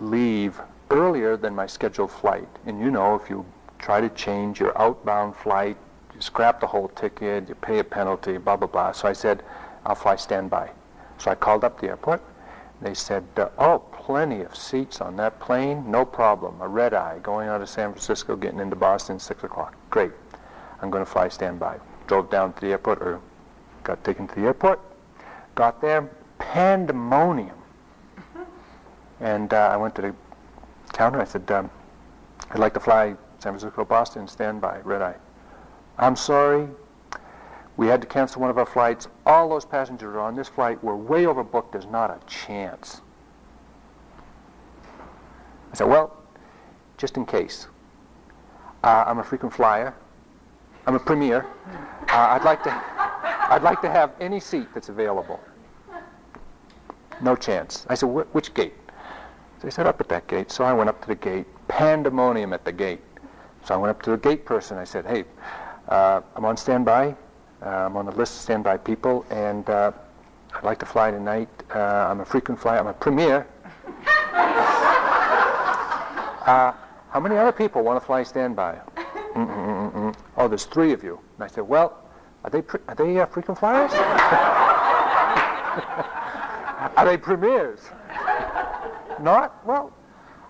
[0.00, 2.48] leave earlier than my scheduled flight.
[2.66, 3.44] And you know, if you
[3.78, 5.76] try to change your outbound flight,
[6.14, 8.92] you scrap the whole ticket, you pay a penalty, blah, blah, blah.
[8.92, 9.42] So I said,
[9.84, 10.70] I'll fly standby.
[11.18, 12.22] So I called up the airport.
[12.80, 13.24] They said,
[13.58, 16.60] oh, plenty of seats on that plane, no problem.
[16.60, 19.74] A red eye going out of San Francisco, getting into Boston, 6 o'clock.
[19.90, 20.12] Great.
[20.82, 21.78] I'm going to fly standby.
[22.06, 23.20] Drove down to the airport, or
[23.84, 24.80] got taken to the airport.
[25.54, 27.56] Got there, pandemonium.
[29.24, 30.14] And uh, I went to the
[30.92, 31.18] counter.
[31.18, 31.70] I said, um,
[32.50, 35.16] I'd like to fly San Francisco, Boston, standby, red eye.
[35.96, 36.68] I'm sorry,
[37.78, 39.08] we had to cancel one of our flights.
[39.24, 41.72] All those passengers on this flight were way overbooked.
[41.72, 43.00] There's not a chance.
[45.72, 46.22] I said, well,
[46.98, 47.66] just in case.
[48.82, 49.94] Uh, I'm a frequent flyer.
[50.86, 51.46] I'm a premier.
[52.08, 52.70] Uh, I'd like to,
[53.50, 55.40] I'd like to have any seat that's available.
[57.22, 57.86] No chance.
[57.88, 58.74] I said, which gate?
[59.64, 60.50] They said, up at that gate.
[60.50, 61.46] So I went up to the gate.
[61.68, 63.00] Pandemonium at the gate.
[63.64, 64.76] So I went up to the gate person.
[64.76, 65.24] I said, hey,
[65.88, 67.16] uh, I'm on standby.
[67.62, 69.92] Uh, I'm on the list of standby people, and uh,
[70.54, 71.48] I'd like to fly tonight.
[71.74, 72.78] Uh, I'm a frequent flyer.
[72.78, 73.46] I'm a premier.
[76.44, 76.74] Uh,
[77.08, 78.78] how many other people want to fly standby?
[79.34, 80.14] Mm-mm-mm-mm.
[80.36, 81.18] Oh, there's three of you.
[81.36, 82.04] And I said, well,
[82.44, 83.90] are they pre- are they uh, frequent flyers?
[86.96, 87.80] are they premiers?
[89.24, 89.66] Not?
[89.66, 89.90] Well,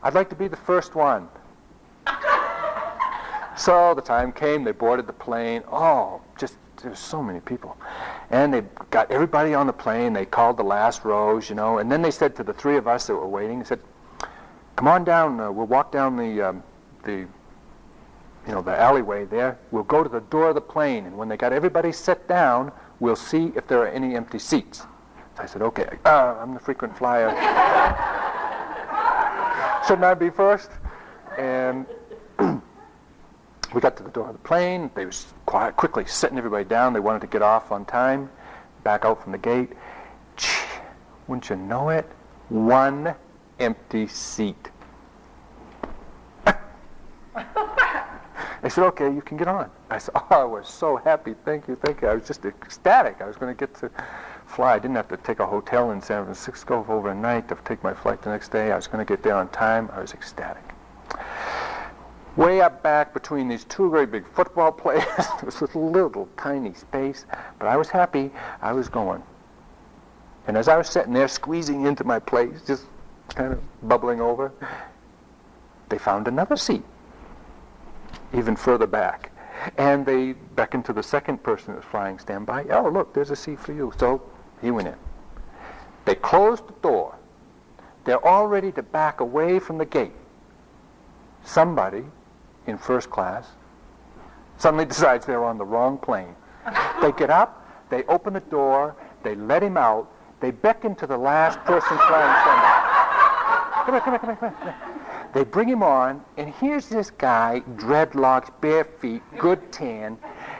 [0.02, 1.28] I'd like to be the first one.
[3.56, 5.62] So the time came, they boarded the plane.
[5.70, 7.76] Oh, just there's so many people.
[8.30, 10.12] And they got everybody on the plane.
[10.12, 11.78] They called the last rows, you know.
[11.78, 13.78] And then they said to the three of us that were waiting, they said,
[14.74, 15.38] "Come on down.
[15.38, 16.62] Uh, we'll walk down the um,
[17.04, 17.28] the
[18.46, 19.56] you know the alleyway there.
[19.70, 22.72] We'll go to the door of the plane, and when they got everybody set down,
[22.98, 24.78] we'll see if there are any empty seats."
[25.37, 27.30] So I said, "Okay, uh, I'm the frequent flyer.
[29.87, 30.70] Shouldn't I be first?
[31.37, 31.85] And
[32.38, 34.90] we got to the door of the plane.
[34.94, 36.94] They was quickly setting everybody down.
[36.94, 38.31] They wanted to get off on time,
[38.83, 39.73] back out from the gate.
[41.27, 42.09] Wouldn't you know it?
[42.49, 43.14] One
[43.59, 44.70] empty seat.
[46.47, 46.57] I
[48.68, 49.70] said, okay, you can get on.
[49.90, 51.35] I said, oh, I was so happy.
[51.44, 52.09] Thank you, thank you.
[52.09, 53.20] I was just ecstatic.
[53.20, 53.90] I was going to get to
[54.46, 54.74] fly.
[54.74, 58.22] I didn't have to take a hotel in San Francisco overnight to take my flight
[58.22, 58.72] the next day.
[58.72, 59.90] I was going to get there on time.
[59.92, 60.75] I was ecstatic
[62.37, 65.04] way up back between these two very big football players.
[65.19, 67.27] it was a little tiny space,
[67.58, 68.31] but I was happy.
[68.60, 69.23] I was going.
[70.46, 72.85] And as I was sitting there squeezing into my place, just
[73.31, 74.52] kind of bubbling over,
[75.88, 76.83] they found another seat,
[78.35, 79.31] even further back.
[79.79, 82.64] And they beckoned to the second person that was flying standby.
[82.71, 83.92] Oh, look, there's a seat for you.
[83.96, 84.21] So
[84.61, 84.96] he went in.
[86.05, 87.15] They closed the door.
[88.05, 90.13] They're all ready to back away from the gate.
[91.44, 92.05] Somebody
[92.67, 93.46] in first class
[94.59, 96.35] suddenly decides they're on the wrong plane.
[97.00, 101.17] They get up, they open the door, they let him out, they beckon to the
[101.17, 102.85] last person flying somewhere.
[103.85, 104.94] Come come here, come here, come here.
[105.35, 110.17] They bring him on, and here's this guy, dreadlocks, bare feet, good tan,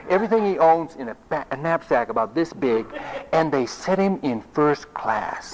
[0.09, 2.85] everything he owns in a, ba- a knapsack about this big,
[3.31, 5.53] and they set him in first class.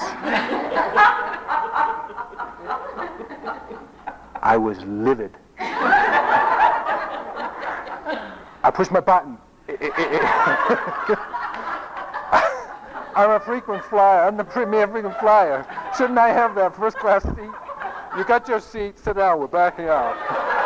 [4.43, 5.31] I was livid.
[8.63, 9.37] I pushed my button.
[9.69, 9.77] I'm
[13.13, 14.25] I'm a frequent flyer.
[14.25, 15.65] I'm the premier frequent flyer.
[15.97, 17.51] Shouldn't I have that first class seat?
[18.17, 18.97] You got your seat.
[18.99, 19.39] Sit down.
[19.39, 20.60] We're backing out.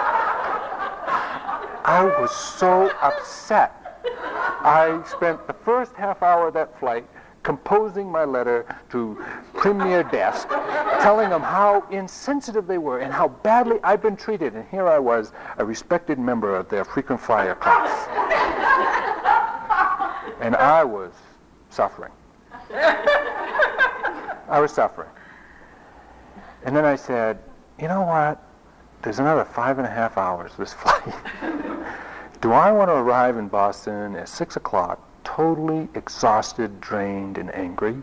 [1.85, 4.01] I was so upset.
[4.03, 7.05] I spent the first half hour of that flight
[7.43, 9.23] composing my letter to
[9.53, 14.55] Premier Desk, telling them how insensitive they were and how badly I'd been treated.
[14.55, 18.07] And here I was, a respected member of their frequent flyer class.
[20.41, 21.11] and I was
[21.69, 22.11] suffering.
[22.71, 25.09] I was suffering.
[26.63, 27.37] And then I said,
[27.79, 28.41] you know what?
[29.05, 31.13] There's another five and a half hours this flight.
[32.41, 38.01] Do I want to arrive in Boston at 6 o'clock totally exhausted, drained, and angry?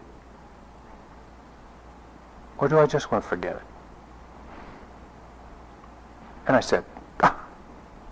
[2.59, 3.63] Or do I just want to forget it?
[6.47, 6.85] And I said,
[7.21, 7.37] ah,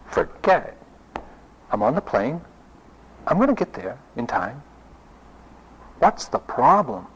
[0.07, 0.77] forget
[1.15, 1.23] it.
[1.71, 2.41] I'm on the plane.
[3.29, 4.61] I'm going to get there in time.
[6.01, 7.07] What's the problem?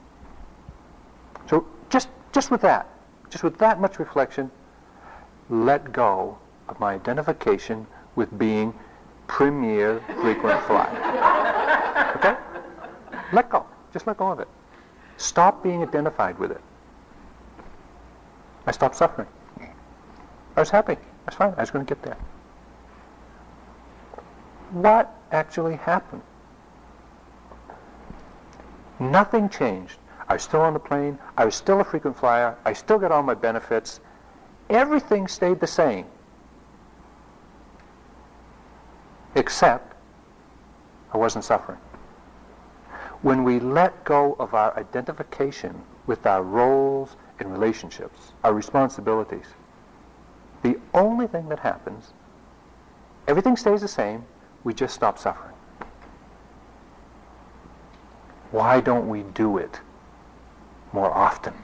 [1.50, 2.88] So just, just with that,
[3.28, 4.52] just with that much reflection,
[5.48, 6.38] let go
[6.68, 7.86] of my identification
[8.16, 8.74] with being
[9.26, 11.10] premier frequent flyer.
[12.16, 12.36] Okay?
[13.32, 13.66] Let go.
[13.92, 14.48] Just let go of it.
[15.16, 16.60] Stop being identified with it.
[18.66, 19.28] I stopped suffering.
[20.56, 20.96] I was happy.
[21.24, 21.54] That's fine.
[21.56, 22.16] I was going to get there.
[24.70, 26.22] What actually happened?
[28.98, 29.98] Nothing changed.
[30.28, 31.18] I was still on the plane.
[31.36, 32.56] I was still a frequent flyer.
[32.64, 34.00] I still got all my benefits.
[34.70, 36.06] Everything stayed the same.
[39.34, 39.94] Except
[41.12, 41.78] I wasn't suffering.
[43.22, 49.46] When we let go of our identification with our roles and relationships, our responsibilities,
[50.62, 52.12] the only thing that happens,
[53.26, 54.24] everything stays the same,
[54.62, 55.54] we just stop suffering.
[58.50, 59.80] Why don't we do it
[60.92, 61.54] more often?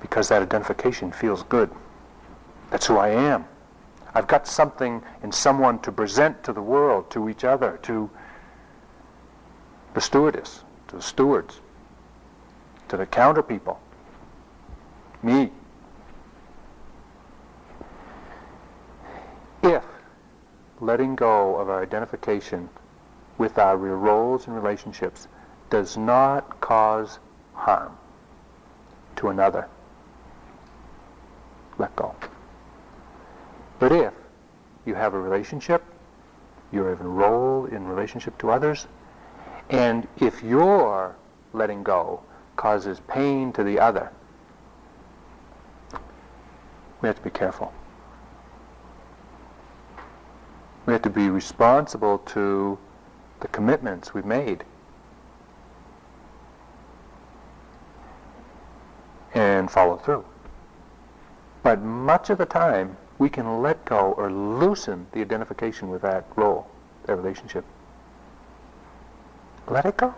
[0.00, 1.70] Because that identification feels good.
[2.70, 3.44] That's who I am.
[4.14, 8.10] I've got something in someone to present to the world, to each other, to
[9.94, 11.60] the stewardess, to the stewards,
[12.88, 13.80] to the counter people,
[15.22, 15.52] me.
[19.62, 19.84] If
[20.80, 22.68] letting go of our identification
[23.38, 25.28] with our roles and relationships
[25.68, 27.18] does not cause
[27.54, 27.96] harm
[29.16, 29.68] to another,
[31.80, 32.14] let go.
[33.78, 34.12] But if
[34.84, 35.82] you have a relationship,
[36.70, 38.86] you have a role in relationship to others,
[39.70, 41.16] and if your
[41.52, 42.22] letting go
[42.56, 44.12] causes pain to the other,
[47.00, 47.72] we have to be careful.
[50.86, 52.78] We have to be responsible to
[53.40, 54.64] the commitments we've made.
[59.34, 60.24] And follow through.
[61.62, 66.24] But much of the time, we can let go or loosen the identification with that
[66.36, 66.70] role,
[67.04, 67.64] that relationship.
[69.68, 70.14] Let it go.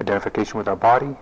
[0.00, 1.16] Identification with our body,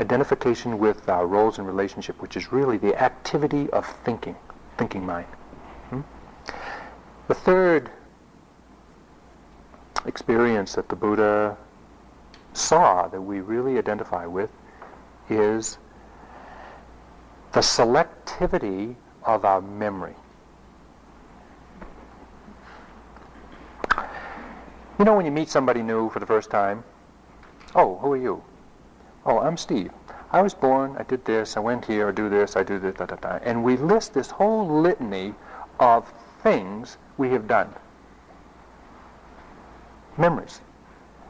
[0.00, 4.34] identification with our roles in relationship, which is really the activity of thinking,
[4.78, 5.26] thinking mind.
[7.30, 7.90] The third
[10.04, 11.56] experience that the Buddha
[12.54, 14.50] saw that we really identify with
[15.28, 15.78] is
[17.52, 20.16] the selectivity of our memory.
[24.98, 26.82] You know when you meet somebody new for the first time?
[27.76, 28.42] Oh, who are you?
[29.24, 29.92] Oh, I'm Steve.
[30.32, 32.96] I was born, I did this, I went here, I do this, I do this,
[32.96, 33.38] da da da.
[33.44, 35.36] And we list this whole litany
[35.78, 36.12] of
[36.42, 37.68] things we have done.
[40.16, 40.62] Memories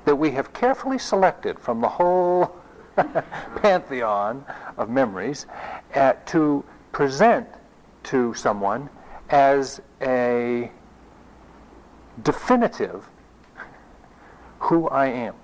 [0.04, 2.56] that we have carefully selected from the whole
[3.56, 4.44] pantheon
[4.78, 5.46] of memories
[5.96, 7.46] uh, to present
[8.04, 8.88] to someone
[9.30, 10.70] as a
[12.22, 13.08] definitive
[14.60, 15.34] who I am.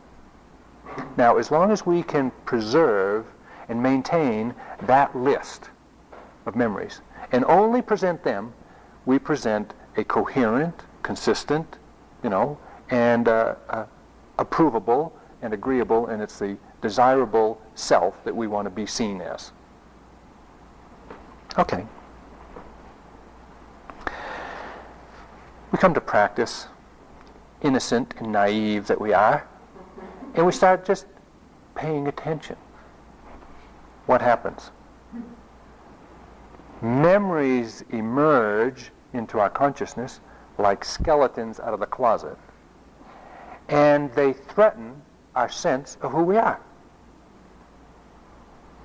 [1.16, 3.26] Now, as long as we can preserve
[3.68, 5.70] and maintain that list
[6.46, 7.00] of memories
[7.32, 8.54] and only present them,
[9.06, 11.78] we present a coherent, consistent,
[12.22, 12.58] you know,
[12.90, 13.86] and uh, uh,
[14.38, 19.52] approvable and agreeable, and it's the desirable self that we want to be seen as.
[21.58, 21.86] Okay.
[25.72, 26.66] We come to practice,
[27.62, 29.46] innocent and naive that we are,
[30.34, 31.06] and we start just
[31.74, 32.56] paying attention,
[34.06, 34.70] what happens?
[36.82, 40.20] Memories emerge into our consciousness
[40.58, 42.36] like skeletons out of the closet,
[43.68, 45.02] and they threaten
[45.34, 46.60] our sense of who we are.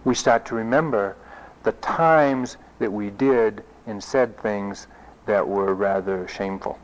[0.03, 1.15] We start to remember
[1.63, 4.87] the times that we did and said things
[5.25, 6.79] that were rather shameful,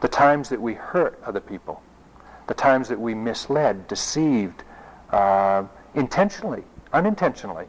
[0.00, 1.82] the times that we hurt other people,
[2.46, 4.64] the times that we misled, deceived,
[5.10, 5.64] uh,
[5.94, 7.66] intentionally, unintentionally,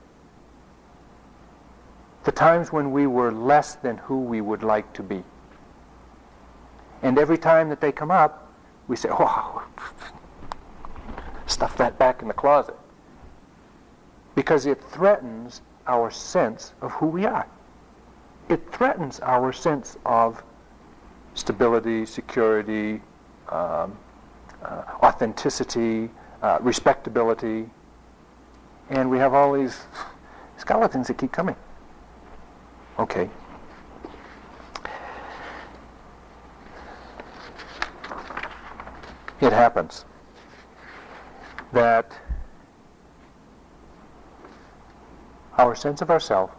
[2.23, 5.23] the times when we were less than who we would like to be.
[7.01, 8.51] And every time that they come up,
[8.87, 9.65] we say, oh,
[11.45, 12.75] stuff that back in the closet.
[14.35, 17.47] Because it threatens our sense of who we are.
[18.49, 20.43] It threatens our sense of
[21.33, 23.01] stability, security,
[23.49, 23.97] um,
[24.63, 26.09] uh, authenticity,
[26.41, 27.69] uh, respectability.
[28.89, 29.77] And we have all these
[30.57, 31.55] skeletons that keep coming.
[32.99, 33.29] Okay.
[39.39, 40.03] It happens
[41.71, 42.11] that
[45.57, 46.51] our sense of ourself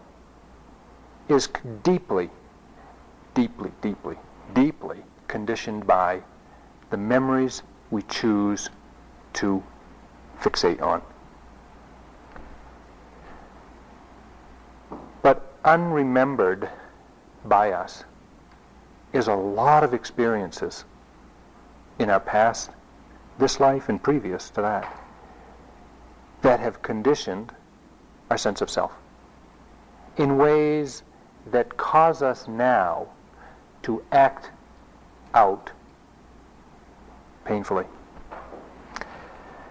[1.28, 1.48] is
[1.82, 2.30] deeply,
[3.34, 4.16] deeply, deeply,
[4.54, 6.22] deeply conditioned by
[6.88, 8.70] the memories we choose
[9.34, 9.62] to
[10.40, 11.02] fixate on.
[15.22, 16.68] But unremembered
[17.44, 18.04] by us
[19.12, 20.84] is a lot of experiences
[21.98, 22.70] in our past,
[23.38, 25.04] this life and previous to that,
[26.42, 27.52] that have conditioned
[28.30, 28.92] our sense of self
[30.16, 31.02] in ways
[31.50, 33.08] that cause us now
[33.82, 34.50] to act
[35.34, 35.70] out
[37.44, 37.84] painfully.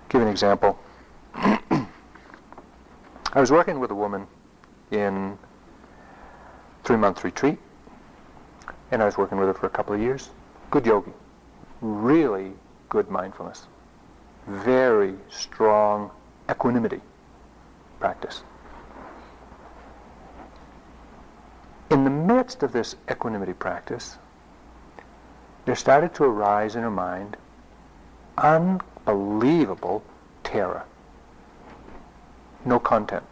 [0.09, 0.79] Give an example.
[1.35, 1.85] I
[3.35, 4.27] was working with a woman
[4.91, 5.37] in
[6.89, 7.59] three-month retreat,
[8.89, 10.31] and I was working with her for a couple of years.
[10.71, 11.13] Good yogi,
[11.81, 12.53] really
[12.89, 13.67] good mindfulness,
[14.47, 16.09] very strong
[16.49, 16.99] equanimity
[17.99, 18.41] practice.
[21.91, 24.17] In the midst of this equanimity practice,
[25.65, 27.37] there started to arise in her mind
[28.39, 30.01] unbelievable
[30.43, 30.85] terror.
[32.65, 33.25] No content.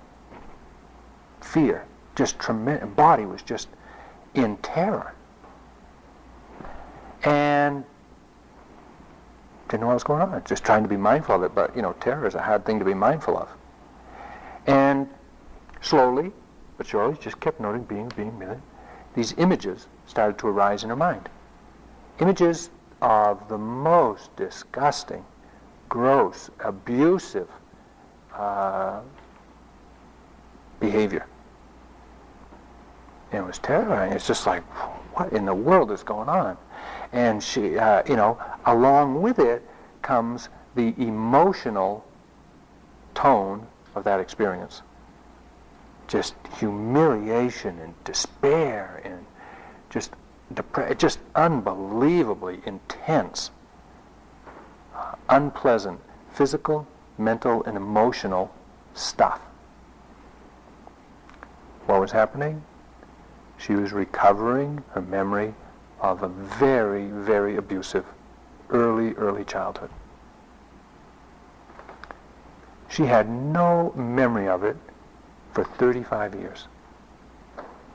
[1.41, 1.86] Fear.
[2.17, 2.89] Just tremendous.
[2.89, 3.67] Body was just
[4.33, 5.13] in terror.
[7.23, 7.85] And
[9.69, 10.43] didn't know what was going on.
[10.45, 11.53] Just trying to be mindful of it.
[11.53, 13.49] But, you know, terror is a hard thing to be mindful of.
[14.65, 15.07] And
[15.81, 16.31] slowly,
[16.77, 18.61] but surely, just kept noting, being, being, being.
[19.13, 21.29] These images started to arise in her mind.
[22.19, 25.23] Images of the most disgusting,
[25.87, 27.49] gross, abusive
[28.33, 29.01] uh,
[30.79, 31.27] behavior.
[33.31, 34.13] It was terrifying.
[34.13, 34.63] It's just like,
[35.17, 36.57] what in the world is going on?
[37.11, 39.67] And she, uh, you know, along with it
[40.01, 42.05] comes the emotional
[43.13, 44.81] tone of that experience.
[46.07, 49.25] Just humiliation and despair and
[49.89, 50.13] just
[50.53, 53.51] depre- just unbelievably intense,
[54.95, 55.99] uh, unpleasant
[56.31, 58.53] physical, mental, and emotional
[58.93, 59.41] stuff.
[61.87, 62.63] What was happening?
[63.57, 65.53] She was recovering her memory
[65.99, 68.05] of a very, very abusive
[68.69, 69.89] early, early childhood.
[72.89, 74.77] She had no memory of it
[75.53, 76.67] for 35 years.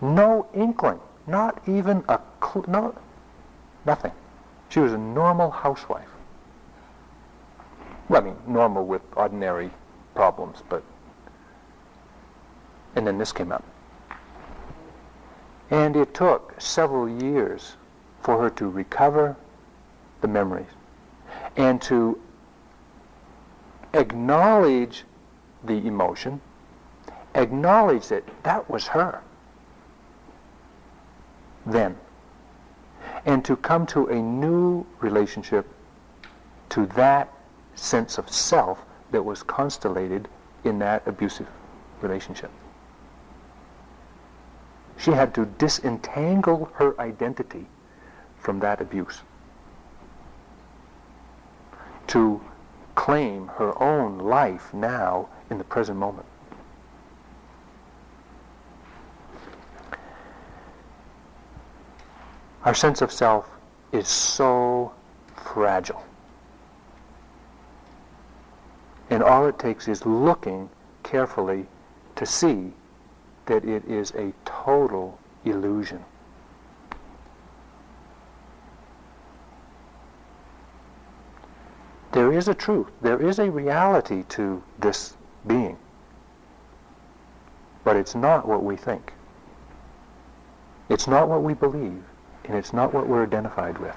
[0.01, 2.95] No inkling, not even a clue, no,
[3.87, 4.13] nothing.
[4.69, 6.09] She was a normal housewife.
[8.09, 9.71] Well, I mean, normal with ordinary
[10.15, 10.83] problems, but.
[12.97, 13.65] And then this came up.
[15.73, 17.77] And it took several years
[18.21, 19.37] for her to recover
[20.21, 20.69] the memories
[21.57, 22.21] and to
[23.95, 25.05] acknowledge
[25.65, 26.43] the emotion,
[27.35, 29.23] acknowledge that that was her
[31.65, 31.97] then,
[33.25, 35.67] and to come to a new relationship
[36.69, 37.33] to that
[37.77, 40.29] sense of self that was constellated
[40.65, 41.49] in that abusive
[42.03, 42.51] relationship.
[45.03, 47.67] She had to disentangle her identity
[48.39, 49.23] from that abuse
[52.07, 52.41] to
[52.95, 56.27] claim her own life now in the present moment.
[62.65, 63.51] Our sense of self
[63.91, 64.93] is so
[65.35, 66.05] fragile.
[69.11, 70.71] And all it takes is looking
[71.03, 71.67] carefully
[72.15, 72.73] to see
[73.47, 76.05] that it is a total illusion.
[82.13, 85.17] There is a truth, there is a reality to this
[85.47, 85.79] being,
[87.85, 89.15] but it's not what we think.
[90.91, 92.05] It's not what we believe,
[92.45, 93.97] and it's not what we're identified with.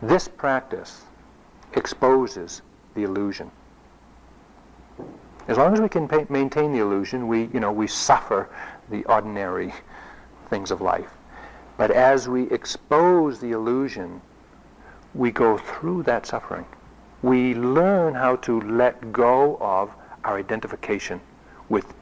[0.00, 1.02] This practice
[1.72, 2.62] exposes
[2.94, 3.50] the illusion.
[5.48, 8.48] As long as we can pa- maintain the illusion, we, you know, we suffer
[8.90, 9.74] the ordinary
[10.48, 11.10] things of life.
[11.76, 14.20] But as we expose the illusion,
[15.14, 16.66] we go through that suffering.
[17.22, 21.20] We learn how to let go of our identification
[21.68, 21.94] with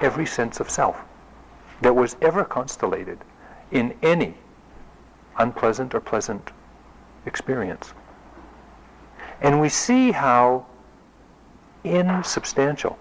[0.00, 1.00] every sense of self
[1.80, 3.18] that was ever constellated
[3.70, 4.34] in any
[5.38, 6.50] unpleasant or pleasant
[7.26, 7.92] experience.
[9.40, 10.66] And we see how
[11.84, 12.98] insubstantial,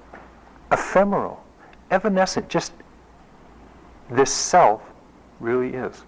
[0.72, 1.44] ephemeral,
[1.90, 2.74] evanescent, just
[4.10, 4.82] this self
[5.40, 6.04] really is.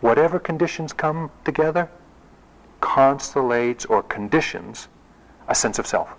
[0.00, 1.88] Whatever conditions come together
[2.80, 4.88] constellates or conditions
[5.48, 6.14] a sense of self.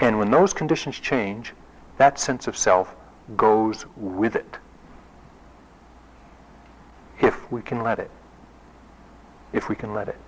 [0.00, 1.52] And when those conditions change,
[1.96, 2.94] that sense of self
[3.36, 4.58] goes with it.
[7.20, 8.10] If we can let it.
[9.52, 10.18] If we can let it.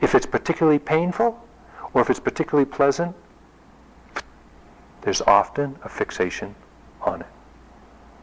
[0.00, 1.42] If it's particularly painful,
[1.94, 3.14] or if it's particularly pleasant,
[5.02, 6.54] there's often a fixation
[7.02, 7.26] on it.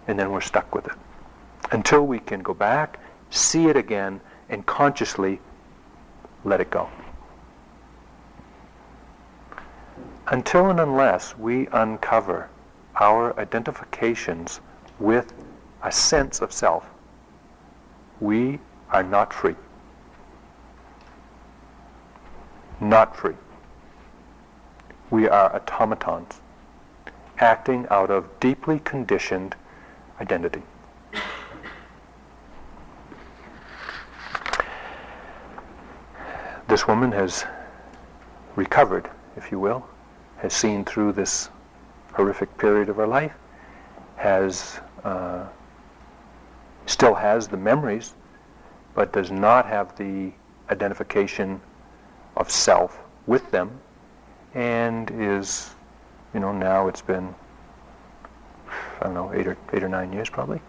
[0.07, 0.93] And then we're stuck with it.
[1.71, 2.99] Until we can go back,
[3.29, 5.41] see it again, and consciously
[6.45, 6.87] let it go.
[10.27, 12.49] Until and unless we uncover
[12.99, 14.61] our identifications
[14.99, 15.33] with
[15.83, 16.85] a sense of self,
[18.19, 18.59] we
[18.91, 19.55] are not free.
[22.79, 23.35] Not free.
[25.09, 26.41] We are automatons
[27.39, 29.55] acting out of deeply conditioned
[30.19, 30.63] identity.
[36.67, 37.45] This woman has
[38.55, 39.87] recovered, if you will,
[40.37, 41.49] has seen through this
[42.13, 43.33] horrific period of her life,
[44.17, 45.45] has uh,
[46.85, 48.15] still has the memories,
[48.95, 50.31] but does not have the
[50.69, 51.61] identification
[52.35, 53.79] of self with them,
[54.53, 55.71] and is,
[56.33, 57.33] you know, now it's been,
[58.99, 60.61] I don't know, eight or eight or nine years probably,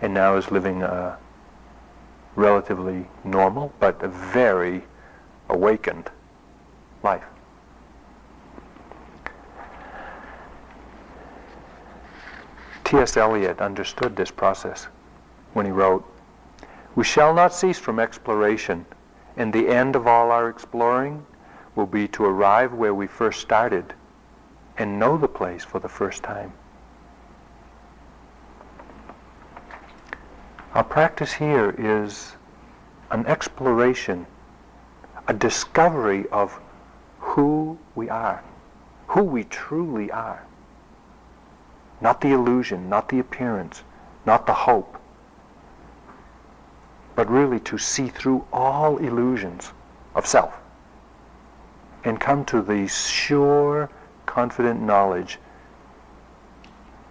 [0.00, 1.18] and now is living a
[2.34, 4.82] relatively normal but a very
[5.48, 6.10] awakened
[7.02, 7.24] life.
[12.84, 13.16] T.S.
[13.16, 14.88] Eliot understood this process
[15.54, 16.04] when he wrote,
[16.94, 18.84] We shall not cease from exploration,
[19.36, 21.24] and the end of all our exploring
[21.74, 23.94] will be to arrive where we first started
[24.76, 26.52] and know the place for the first time.
[30.74, 32.32] Our practice here is
[33.10, 34.26] an exploration,
[35.28, 36.58] a discovery of
[37.20, 38.42] who we are,
[39.08, 40.46] who we truly are.
[42.00, 43.82] Not the illusion, not the appearance,
[44.24, 44.98] not the hope,
[47.14, 49.72] but really to see through all illusions
[50.14, 50.61] of self
[52.04, 53.90] and come to the sure,
[54.26, 55.38] confident knowledge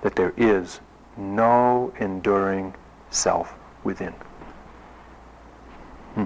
[0.01, 0.79] that there is
[1.17, 2.73] no enduring
[3.09, 4.13] self within.
[6.15, 6.25] Hmm.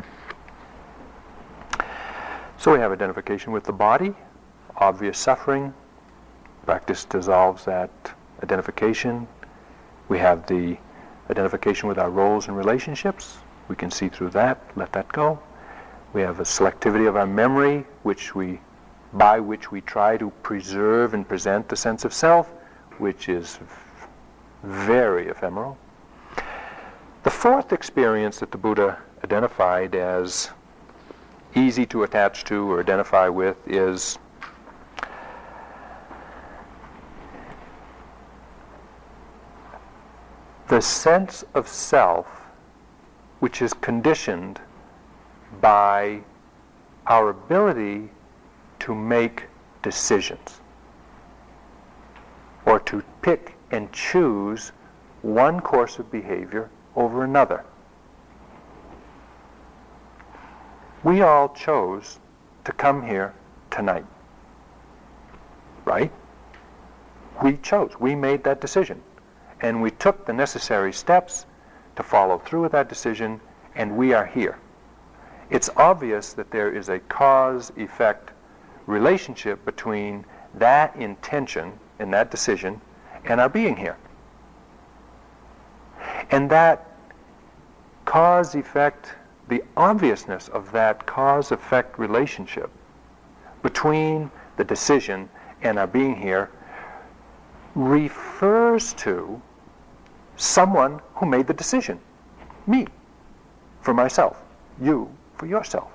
[2.57, 4.15] So we have identification with the body,
[4.77, 5.73] obvious suffering.
[6.65, 7.91] Practice dissolves that
[8.41, 9.27] identification.
[10.09, 10.77] We have the
[11.29, 13.39] identification with our roles and relationships.
[13.67, 15.39] We can see through that, let that go.
[16.15, 18.61] We have a selectivity of our memory, which we,
[19.11, 22.47] by which we try to preserve and present the sense of self,
[22.99, 23.59] which is
[24.63, 25.77] very ephemeral.
[27.23, 30.51] The fourth experience that the Buddha identified as
[31.53, 34.17] easy to attach to or identify with is
[40.69, 42.25] the sense of self
[43.41, 44.61] which is conditioned
[45.61, 46.21] by
[47.07, 48.09] our ability
[48.79, 49.43] to make
[49.81, 50.61] decisions
[52.65, 54.71] or to pick and choose
[55.21, 57.63] one course of behavior over another.
[61.03, 62.19] We all chose
[62.63, 63.33] to come here
[63.69, 64.05] tonight.
[65.83, 66.11] Right?
[67.43, 67.99] We chose.
[67.99, 69.01] We made that decision.
[69.61, 71.45] And we took the necessary steps
[71.95, 73.39] to follow through with that decision,
[73.75, 74.57] and we are here.
[75.49, 78.31] It's obvious that there is a cause-effect
[78.87, 80.25] relationship between
[80.55, 82.81] that intention and that decision
[83.25, 83.97] and our being here.
[86.31, 86.91] And that
[88.05, 89.13] cause-effect,
[89.47, 92.69] the obviousness of that cause-effect relationship
[93.61, 95.29] between the decision
[95.61, 96.49] and our being here
[97.75, 99.41] refers to
[100.37, 101.99] someone who made the decision.
[102.67, 102.87] Me,
[103.81, 104.41] for myself.
[104.81, 105.91] You, for yourself.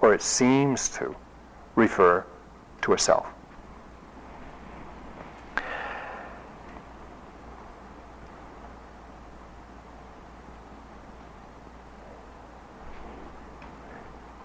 [0.00, 1.14] Or it seems to
[1.74, 2.24] refer
[2.82, 3.26] to a self.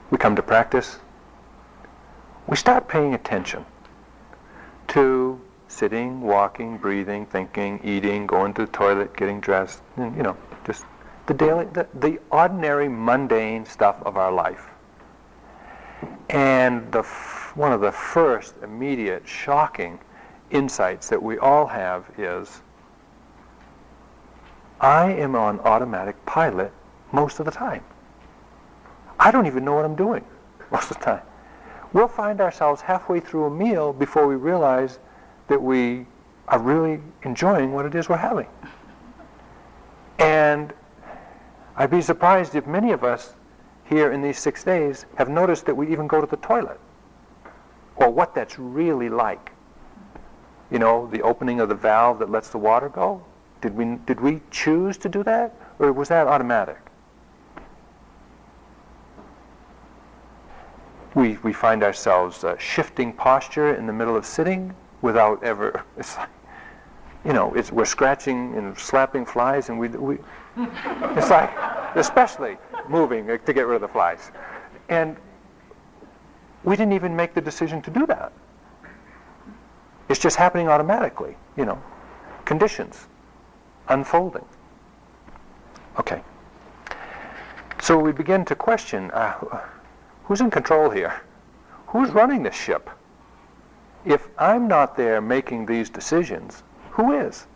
[0.09, 0.99] We come to practice.
[2.45, 3.65] We start paying attention
[4.89, 10.37] to sitting, walking, breathing, thinking, eating, going to the toilet, getting dressed, and, you know,
[10.65, 10.85] just
[11.25, 14.69] the daily, the, the ordinary, mundane stuff of our life.
[16.29, 19.99] And the f- one of the first immediate shocking
[20.51, 22.61] insights that we all have is
[24.81, 26.71] I am on automatic pilot
[27.11, 27.83] most of the time.
[29.19, 30.25] I don't even know what I'm doing
[30.71, 31.21] most of the time.
[31.93, 34.99] We'll find ourselves halfway through a meal before we realize
[35.47, 36.05] that we
[36.47, 38.47] are really enjoying what it is we're having.
[40.19, 40.73] And
[41.75, 43.33] I'd be surprised if many of us
[43.85, 46.79] here in these six days have noticed that we even go to the toilet
[47.95, 49.51] or what that's really like.
[50.71, 53.23] You know, the opening of the valve that lets the water go.
[53.61, 56.79] Did we, did we choose to do that or was that automatic?
[61.15, 66.17] We, we find ourselves uh, shifting posture in the middle of sitting without ever, it's
[66.17, 66.29] like,
[67.25, 70.17] you know, it's, we're scratching and slapping flies and we, we
[70.57, 71.51] it's like,
[71.95, 72.57] especially
[72.89, 74.31] moving to get rid of the flies.
[74.89, 75.15] And
[76.63, 78.31] we didn't even make the decision to do that.
[80.09, 81.81] It's just happening automatically, you know,
[82.45, 83.07] conditions
[83.87, 84.45] unfolding.
[85.99, 86.21] Okay.
[87.81, 89.33] So we begin to question uh,
[90.23, 91.21] who's in control here?
[91.87, 92.89] Who's running this ship?
[94.05, 96.63] If I'm not there making these decisions,
[96.93, 97.47] who is?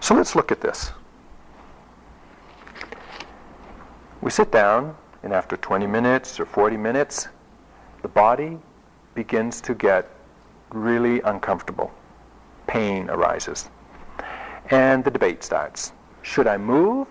[0.00, 0.92] So let's look at this.
[4.20, 7.28] We sit down, and after 20 minutes or 40 minutes,
[8.02, 8.58] the body
[9.14, 10.10] begins to get
[10.70, 11.90] really uncomfortable.
[12.66, 13.70] Pain arises.
[14.70, 15.92] And the debate starts.
[16.20, 17.08] Should I move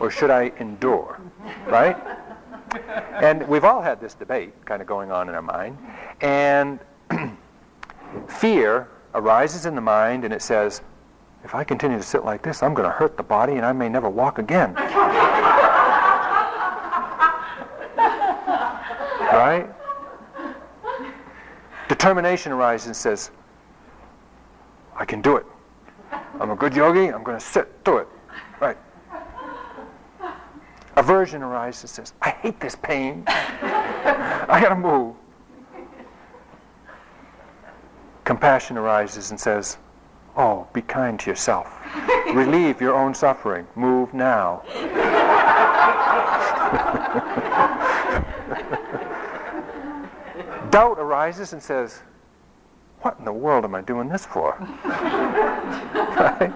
[0.00, 1.20] or should I endure?
[1.66, 1.96] Right?
[3.22, 5.76] And we've all had this debate kind of going on in our mind.
[6.22, 6.80] And
[8.28, 10.82] fear arises in the mind and it says,
[11.44, 13.72] if I continue to sit like this, I'm going to hurt the body and I
[13.72, 14.74] may never walk again.
[19.32, 19.66] right?
[21.88, 23.30] Determination arises and says,
[24.96, 25.46] I can do it.
[26.40, 28.08] I'm a good yogi, I'm going to sit through it.
[28.60, 28.76] Right.
[30.96, 33.24] Aversion arises and says, I hate this pain.
[33.26, 35.16] I got to move.
[38.30, 39.76] Compassion arises and says,
[40.36, 41.66] Oh, be kind to yourself.
[42.32, 43.66] Relieve your own suffering.
[43.74, 44.62] Move now.
[50.70, 52.02] Doubt arises and says,
[53.00, 54.56] What in the world am I doing this for?
[54.84, 56.52] right?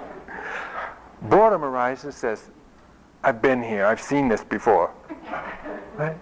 [1.23, 2.51] Boredom arises and says,
[3.25, 4.95] I've been here, I've seen this before.
[5.97, 6.17] Right?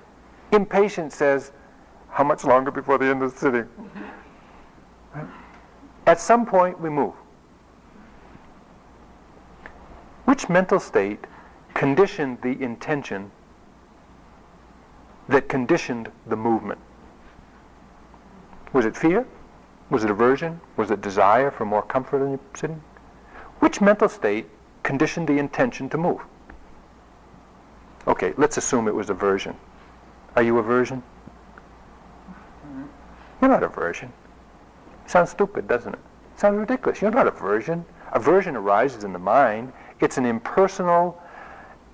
[0.50, 1.52] Impatience says,
[2.08, 3.68] How much longer before the end of the sitting?
[6.06, 7.14] At some point, we move.
[10.24, 11.26] Which mental state
[11.74, 13.30] conditioned the intention
[15.28, 16.80] that conditioned the movement?
[18.72, 19.26] Was it fear?
[19.90, 20.60] Was it aversion?
[20.76, 22.82] Was it desire for more comfort in sitting?
[23.60, 24.48] Which mental state
[24.82, 26.20] conditioned the intention to move?
[28.06, 29.56] Okay, let's assume it was aversion.
[30.34, 31.02] Are you aversion?
[33.40, 34.12] You're not aversion.
[35.06, 36.00] Sounds stupid, doesn't it?
[36.36, 37.00] Sounds ridiculous.
[37.00, 37.84] You're not aversion.
[38.12, 39.72] Aversion arises in the mind.
[40.00, 41.20] It's an impersonal,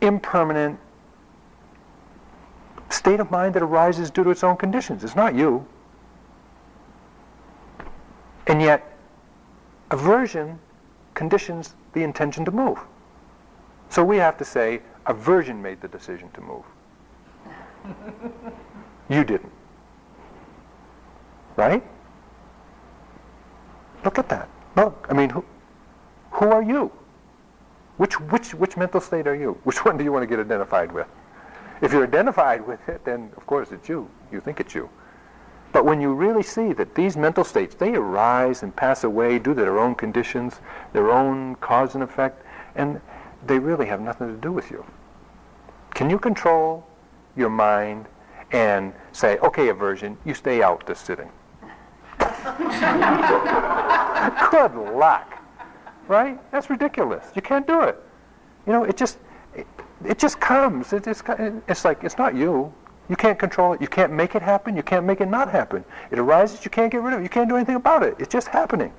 [0.00, 0.78] impermanent
[2.90, 5.04] state of mind that arises due to its own conditions.
[5.04, 5.66] It's not you.
[8.46, 8.96] And yet,
[9.90, 10.58] aversion
[11.14, 12.78] conditions the intention to move.
[13.90, 16.64] So we have to say, aversion made the decision to move.
[19.08, 19.52] you didn't.
[21.56, 21.82] Right?
[24.04, 24.48] Look at that.
[24.76, 25.44] Look, I mean, who,
[26.32, 26.92] who are you?
[27.96, 29.58] Which, which, which mental state are you?
[29.64, 31.08] Which one do you want to get identified with?
[31.80, 34.10] If you're identified with it, then of course it's you.
[34.32, 34.90] You think it's you.
[35.72, 39.54] But when you really see that these mental states, they arise and pass away due
[39.54, 40.60] to their own conditions,
[40.92, 42.42] their own cause and effect,
[42.74, 43.00] and
[43.46, 44.84] they really have nothing to do with you.
[45.94, 46.86] Can you control
[47.36, 48.06] your mind
[48.50, 51.30] and say, okay, aversion, you stay out this sitting?
[54.50, 55.34] Good luck.
[56.06, 56.38] Right?
[56.50, 57.30] That's ridiculous.
[57.34, 58.02] You can't do it.
[58.66, 59.18] You know, it just
[59.54, 59.66] it,
[60.04, 60.92] it just comes.
[60.92, 62.72] It it's like it's not you.
[63.08, 63.80] You can't control it.
[63.80, 64.76] You can't make it happen.
[64.76, 65.84] You can't make it not happen.
[66.10, 66.64] It arises.
[66.64, 67.22] You can't get rid of it.
[67.22, 68.16] You can't do anything about it.
[68.18, 68.92] It's just happening.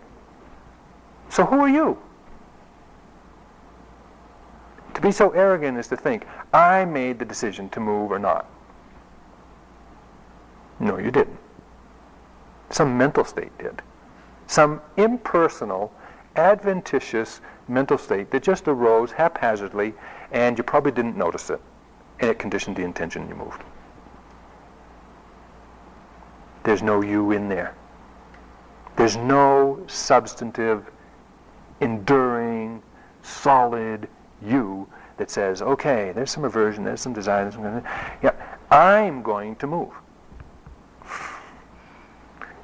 [1.30, 1.98] So who are you?
[4.96, 8.48] To be so arrogant is to think, I made the decision to move or not.
[10.80, 11.38] No, you didn't.
[12.70, 13.82] Some mental state did.
[14.48, 15.94] Some impersonal,
[16.36, 19.94] adventitious mental state that just arose haphazardly
[20.32, 21.62] and you probably didn't notice it.
[22.20, 23.64] And it conditioned the intention you moved.
[26.64, 27.74] There's no you in there.
[28.98, 30.86] There's no substantive,
[31.80, 32.84] enduring,
[33.22, 34.08] solid
[34.46, 37.84] you that says, okay, there's some aversion, there's some desire, there's some,
[38.22, 38.34] yeah,
[38.72, 39.94] I'm going to move.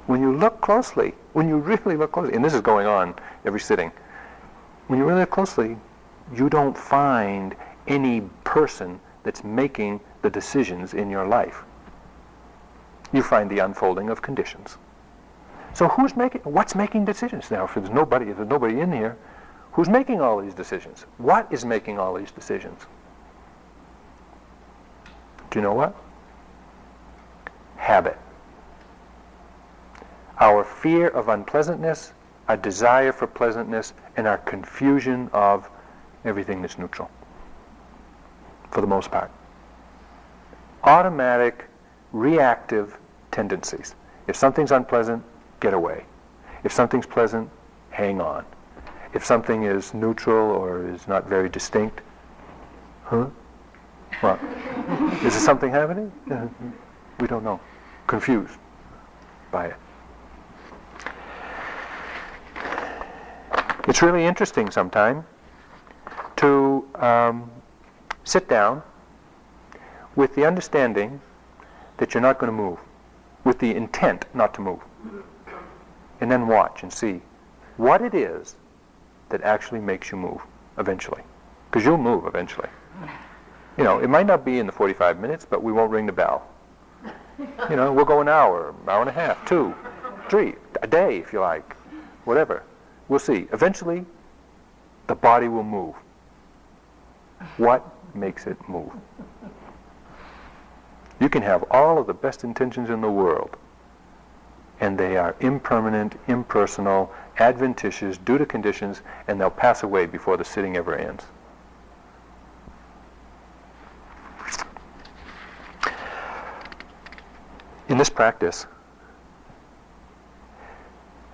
[0.06, 3.60] When you look closely, when you really look closely, and this is going on every
[3.60, 3.90] sitting,
[4.86, 5.76] when you really look closely,
[6.34, 7.56] you don't find
[7.88, 11.64] any person that's making the decisions in your life.
[13.12, 14.78] You find the unfolding of conditions.
[15.74, 17.64] So who's making, what's making decisions now?
[17.64, 19.16] If there's nobody, if there's nobody in here,
[19.72, 21.06] who's making all these decisions?
[21.18, 22.86] What is making all these decisions?
[25.50, 25.94] Do you know what?
[27.76, 28.18] Habit.
[30.38, 32.12] Our fear of unpleasantness,
[32.48, 35.68] our desire for pleasantness, and our confusion of
[36.24, 37.10] everything that's neutral
[38.70, 39.30] for the most part.
[40.84, 41.64] Automatic,
[42.12, 42.98] reactive
[43.30, 43.94] tendencies.
[44.26, 45.22] If something's unpleasant,
[45.60, 46.04] get away.
[46.64, 47.48] If something's pleasant,
[47.90, 48.44] hang on.
[49.14, 52.02] If something is neutral or is not very distinct,
[53.04, 53.26] huh?
[54.20, 54.40] What?
[55.24, 56.12] is there something happening?
[57.20, 57.60] we don't know.
[58.06, 58.58] Confused
[59.50, 59.76] by it.
[63.86, 65.24] It's really interesting sometimes
[66.36, 67.50] to um,
[68.24, 68.82] sit down
[70.16, 71.20] with the understanding
[71.98, 72.78] that you're not going to move,
[73.44, 74.80] with the intent not to move,
[76.20, 77.22] and then watch and see
[77.76, 78.56] what it is
[79.28, 80.40] that actually makes you move
[80.78, 81.22] eventually.
[81.70, 82.68] Because you'll move eventually.
[83.76, 86.12] You know, it might not be in the 45 minutes, but we won't ring the
[86.12, 86.48] bell.
[87.70, 89.74] You know, we'll go an hour, hour and a half, two,
[90.28, 91.76] three, a day if you like,
[92.24, 92.62] whatever.
[93.08, 93.48] We'll see.
[93.52, 94.04] Eventually,
[95.06, 95.94] the body will move.
[97.56, 97.84] What
[98.14, 98.90] makes it move?
[101.20, 103.56] You can have all of the best intentions in the world,
[104.80, 110.44] and they are impermanent, impersonal, adventitious, due to conditions, and they'll pass away before the
[110.44, 111.24] sitting ever ends.
[117.88, 118.66] In this practice,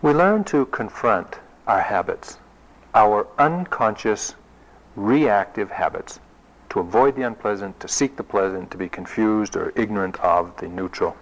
[0.02, 1.38] we learn to confront
[1.72, 2.36] our habits,
[2.94, 4.34] our unconscious
[4.94, 6.20] reactive habits,
[6.68, 10.68] to avoid the unpleasant, to seek the pleasant, to be confused or ignorant of the
[10.68, 11.16] neutral.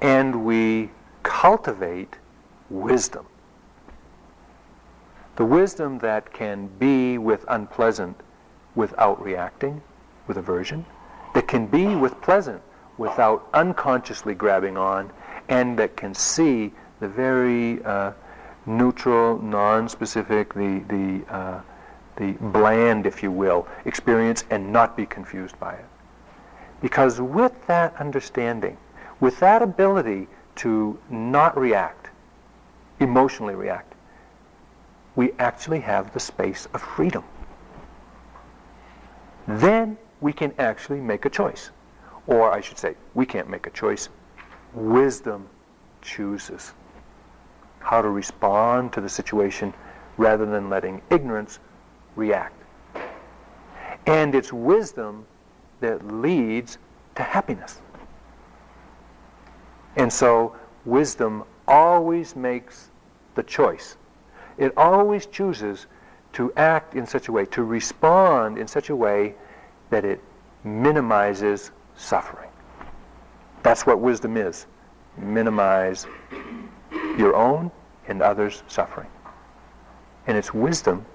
[0.00, 0.90] And we
[1.24, 2.14] cultivate
[2.70, 3.26] wisdom.
[5.34, 8.20] The wisdom that can be with unpleasant
[8.76, 9.82] without reacting
[10.28, 10.86] with aversion,
[11.34, 12.62] that can be with pleasant
[12.96, 15.10] without unconsciously grabbing on,
[15.48, 18.12] and that can see the very uh,
[18.68, 21.60] neutral, non-specific, the the uh,
[22.16, 25.84] the bland, if you will, experience, and not be confused by it.
[26.80, 28.76] Because with that understanding,
[29.20, 32.10] with that ability to not react,
[33.00, 33.94] emotionally react,
[35.16, 37.24] we actually have the space of freedom.
[39.46, 41.70] Then we can actually make a choice.
[42.26, 44.08] Or I should say, we can't make a choice.
[44.74, 45.48] Wisdom
[46.02, 46.74] chooses
[47.80, 49.72] how to respond to the situation
[50.16, 51.58] rather than letting ignorance
[52.16, 52.54] react.
[54.06, 55.26] And it's wisdom
[55.80, 56.78] that leads
[57.14, 57.80] to happiness.
[59.96, 62.90] And so wisdom always makes
[63.34, 63.96] the choice.
[64.56, 65.86] It always chooses
[66.32, 69.34] to act in such a way, to respond in such a way
[69.90, 70.20] that it
[70.64, 72.50] minimizes suffering.
[73.62, 74.66] That's what wisdom is.
[75.16, 76.06] Minimize
[77.16, 77.70] your own
[78.06, 79.08] and others' suffering.
[80.26, 81.06] And it's wisdom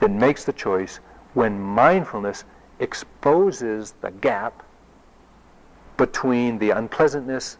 [0.00, 1.00] that makes the choice
[1.34, 2.44] when mindfulness
[2.78, 4.62] exposes the gap
[5.96, 7.58] between the unpleasantness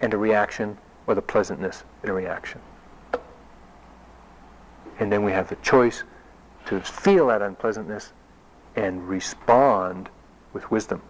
[0.00, 2.60] and a reaction or the pleasantness and a reaction.
[4.98, 6.04] And then we have the choice
[6.66, 8.12] to feel that unpleasantness
[8.76, 10.08] and respond
[10.52, 11.02] with wisdom.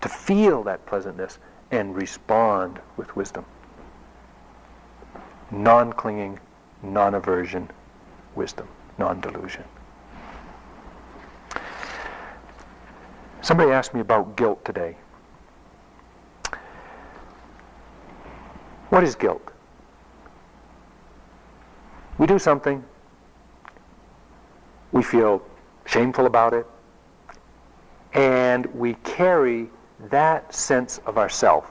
[0.00, 1.38] To feel that pleasantness
[1.70, 3.44] and respond with wisdom.
[5.52, 6.40] Non clinging,
[6.82, 7.70] non aversion,
[8.34, 9.64] wisdom, non delusion.
[13.42, 14.96] Somebody asked me about guilt today.
[18.88, 19.52] What is guilt?
[22.16, 22.82] We do something,
[24.92, 25.42] we feel
[25.84, 26.66] shameful about it,
[28.14, 29.68] and we carry
[30.08, 31.70] that sense of ourself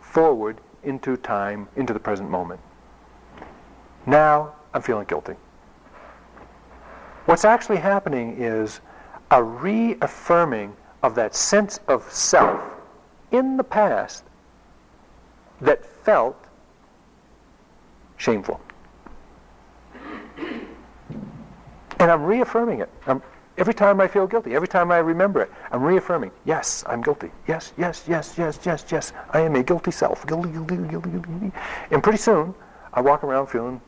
[0.00, 2.60] forward into time, into the present moment.
[4.08, 5.34] Now I'm feeling guilty.
[7.26, 8.80] What's actually happening is
[9.30, 12.58] a reaffirming of that sense of self
[13.32, 14.24] in the past
[15.60, 16.42] that felt
[18.16, 18.58] shameful.
[21.98, 22.88] And I'm reaffirming it.
[23.06, 23.20] I'm,
[23.58, 27.30] every time I feel guilty, every time I remember it, I'm reaffirming, yes, I'm guilty.
[27.46, 29.12] Yes, yes, yes, yes, yes, yes.
[29.34, 30.26] I am a guilty self.
[30.26, 31.52] Guilty, guilty, guilty, guilty.
[31.90, 32.54] And pretty soon,
[32.92, 33.80] I walk around feeling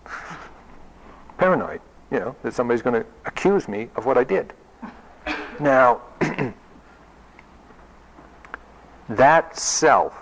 [1.38, 1.80] paranoid,
[2.10, 4.52] you know, that somebody's going to accuse me of what I did.
[5.58, 6.02] Now,
[9.08, 10.14] that self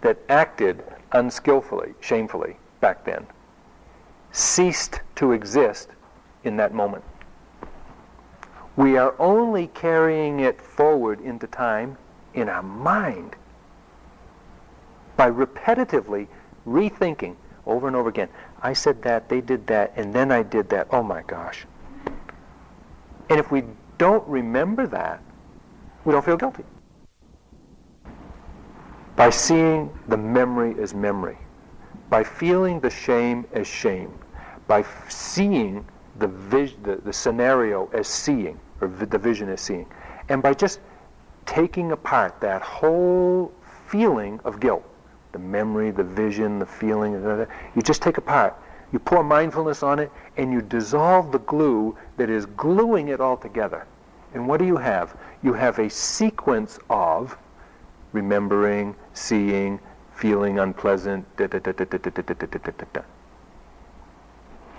[0.00, 3.26] that acted unskillfully, shamefully back then,
[4.32, 5.90] ceased to exist
[6.44, 7.04] in that moment.
[8.76, 11.98] We are only carrying it forward into time
[12.34, 13.34] in our mind
[15.16, 16.28] by repetitively
[16.66, 17.34] rethinking
[17.68, 18.28] over and over again.
[18.62, 20.88] I said that, they did that, and then I did that.
[20.90, 21.66] Oh my gosh.
[23.30, 23.62] And if we
[23.98, 25.22] don't remember that,
[26.04, 26.64] we don't feel guilty.
[29.16, 31.38] By seeing the memory as memory,
[32.08, 34.12] by feeling the shame as shame,
[34.66, 35.84] by f- seeing
[36.18, 39.86] the, vis- the, the scenario as seeing, or the vision as seeing,
[40.28, 40.80] and by just
[41.44, 43.52] taking apart that whole
[43.88, 44.87] feeling of guilt,
[45.32, 47.12] the memory, the vision, the feeling,
[47.74, 48.56] you just take apart.
[48.92, 53.36] You pour mindfulness on it, and you dissolve the glue that is gluing it all
[53.36, 53.86] together.
[54.32, 55.16] And what do you have?
[55.42, 57.36] You have a sequence of
[58.12, 59.80] remembering, seeing,
[60.14, 61.26] feeling unpleasant,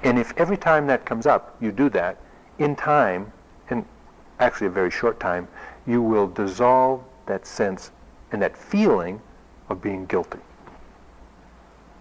[0.04, 2.18] and if every time that comes up, you do that,
[2.58, 3.32] in time,
[3.70, 3.86] in
[4.40, 5.48] actually a very short time,
[5.86, 7.92] you will dissolve that sense
[8.32, 9.22] and that feeling
[9.70, 10.40] of being guilty.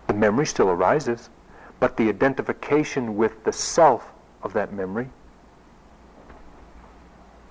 [0.06, 1.30] The memory still arises,
[1.80, 4.10] but the identification with the self
[4.42, 5.10] of that memory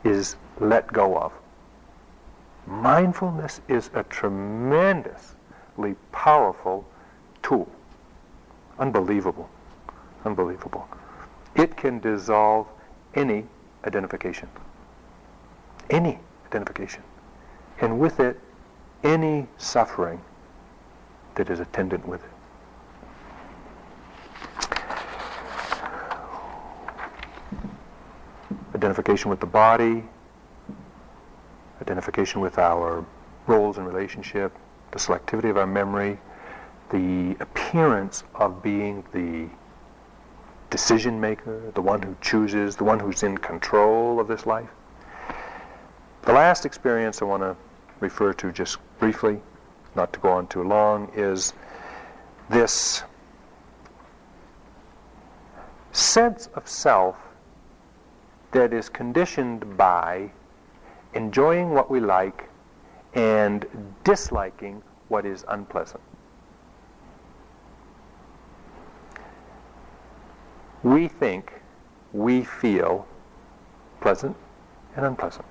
[0.03, 1.32] is let go of.
[2.65, 5.36] Mindfulness is a tremendously
[6.11, 6.86] powerful
[7.41, 7.70] tool.
[8.80, 9.49] Unbelievable.
[10.26, 10.88] Unbelievable.
[11.55, 12.68] It can dissolve
[13.15, 13.45] any
[13.86, 14.49] identification.
[15.89, 17.03] Any identification.
[17.80, 18.39] And with it,
[19.04, 20.22] any suffering
[21.36, 22.32] that is attendant with it.
[28.76, 30.04] Identification with the body,
[31.82, 33.06] identification with our
[33.48, 34.52] roles and relationship,
[34.91, 36.20] the selectivity of our memory,
[36.89, 39.48] the appearance of being the
[40.70, 44.70] decision maker, the one who chooses, the one who's in control of this life.
[46.24, 47.56] The last experience I want to
[48.00, 49.41] refer to just briefly,
[49.95, 51.54] not to go on too long, is
[52.50, 53.04] this
[55.91, 57.16] sense of self
[58.52, 60.32] that is conditioned by
[61.14, 62.50] enjoying what we like
[63.14, 63.66] and
[64.04, 66.02] disliking what is unpleasant.
[70.84, 71.52] We think,
[72.14, 73.08] we feel
[74.00, 74.36] pleasant
[74.95, 75.45] and unpleasant.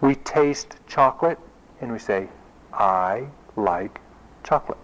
[0.00, 1.38] We taste chocolate
[1.80, 2.28] and we say,
[2.72, 3.26] I
[3.56, 4.00] like
[4.42, 4.78] chocolate.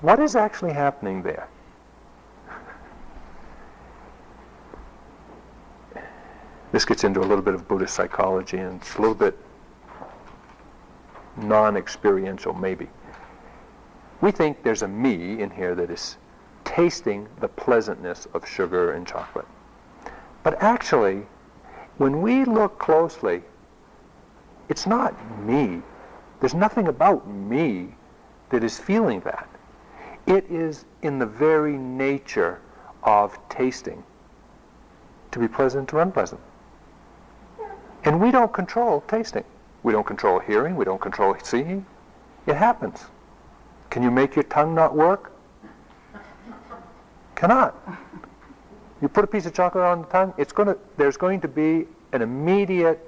[0.00, 1.48] What is actually happening there?
[6.72, 9.38] This gets into a little bit of Buddhist psychology and it's a little bit
[11.36, 12.88] non-experiential maybe.
[14.20, 16.16] We think there's a me in here that is
[16.64, 19.46] tasting the pleasantness of sugar and chocolate.
[20.42, 21.26] But actually,
[21.98, 23.42] when we look closely,
[24.68, 25.82] it's not me.
[26.40, 27.94] There's nothing about me
[28.50, 29.48] that is feeling that.
[30.26, 32.60] It is in the very nature
[33.02, 34.02] of tasting
[35.30, 36.40] to be pleasant or unpleasant.
[38.04, 39.44] And we don't control tasting.
[39.82, 40.76] We don't control hearing.
[40.76, 41.84] We don't control seeing.
[42.46, 43.06] It happens.
[43.90, 45.32] Can you make your tongue not work?
[47.34, 47.76] Cannot.
[49.04, 51.48] You put a piece of chocolate on the tongue, it's going to, there's going to
[51.48, 52.98] be an immediate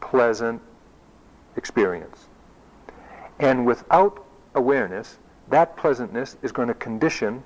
[0.00, 0.62] pleasant
[1.56, 2.28] experience.
[3.38, 5.18] And without awareness,
[5.50, 7.42] that pleasantness is going to condition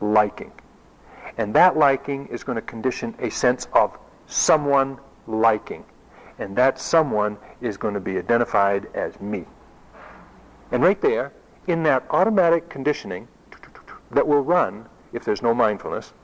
[0.00, 0.50] liking.
[1.36, 5.84] And that liking is going to condition a sense of someone liking.
[6.38, 9.44] And that someone is going to be identified as me.
[10.72, 11.34] And right there,
[11.66, 13.28] in that automatic conditioning
[14.12, 16.14] that will run if there's no mindfulness,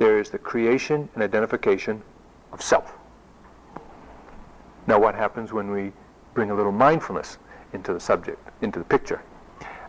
[0.00, 2.02] there is the creation and identification
[2.52, 2.94] of self.
[4.86, 5.92] Now what happens when we
[6.32, 7.36] bring a little mindfulness
[7.74, 9.22] into the subject, into the picture?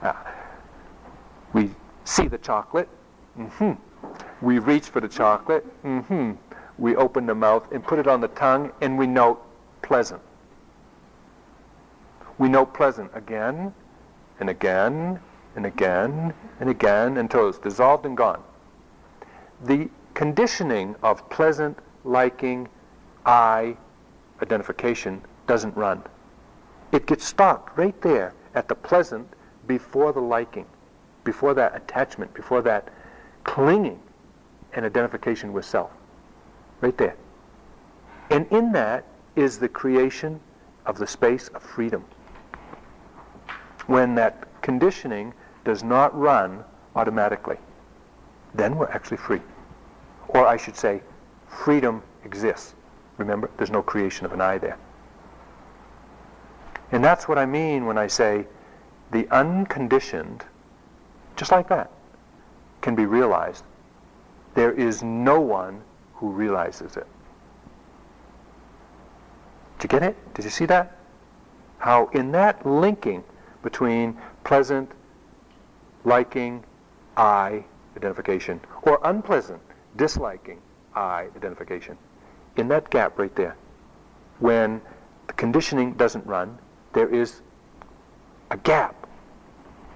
[0.01, 0.12] Uh,
[1.53, 1.72] we
[2.03, 2.89] see the chocolate.
[3.39, 3.72] Mm-hmm.
[4.45, 5.66] We reach for the chocolate.
[5.84, 6.32] Mm-hmm.
[6.78, 9.41] We open the mouth and put it on the tongue, and we note
[9.82, 10.22] pleasant.
[12.38, 13.74] We note pleasant again
[14.41, 15.22] and again
[15.55, 18.43] and again and again until it's dissolved and gone.
[19.64, 22.68] The conditioning of pleasant, liking,
[23.26, 23.78] I
[24.41, 26.01] identification doesn't run.
[26.91, 29.28] It gets stopped right there at the pleasant
[29.68, 30.66] before the liking,
[31.24, 32.89] before that attachment, before that
[33.43, 33.99] clinging
[34.74, 35.91] and identification with self.
[36.82, 37.16] Right there.
[38.30, 39.05] And in that
[39.36, 40.39] is the creation
[40.86, 42.03] of the space of freedom.
[43.88, 45.34] When that conditioning
[45.64, 46.64] does not run
[46.95, 47.57] automatically,
[48.53, 49.41] then we're actually free.
[50.34, 51.01] Or I should say,
[51.47, 52.73] freedom exists.
[53.17, 54.77] Remember, there's no creation of an I there.
[56.91, 58.45] And that's what I mean when I say
[59.11, 60.45] the unconditioned,
[61.36, 61.91] just like that,
[62.82, 63.63] can be realized.
[64.55, 65.82] There is no one
[66.15, 67.07] who realizes it.
[69.79, 70.34] Did you get it?
[70.34, 70.97] Did you see that?
[71.79, 73.23] How in that linking
[73.63, 74.91] between pleasant,
[76.03, 76.63] liking,
[77.17, 77.63] I
[77.95, 79.61] identification, or unpleasant,
[79.95, 80.61] disliking,
[80.95, 81.97] I identification,
[82.57, 83.55] in that gap right there,
[84.39, 84.81] when
[85.27, 86.57] the conditioning doesn't run,
[86.93, 87.41] there is
[88.49, 89.07] a gap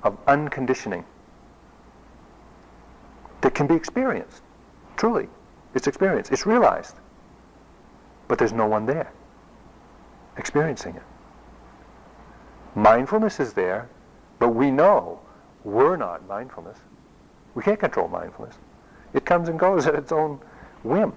[0.04, 1.04] of unconditioning
[3.42, 4.42] that can be experienced.
[4.98, 5.28] Truly,
[5.74, 6.96] it's experienced, it's realized.
[8.28, 9.12] But there's no one there
[10.38, 11.04] experiencing it.
[12.76, 13.90] Mindfulness is there,
[14.40, 15.20] but we know
[15.64, 16.78] we're not mindfulness.
[17.54, 18.58] We can't control mindfulness.
[19.16, 20.40] It comes and goes at its own
[20.84, 21.14] whim.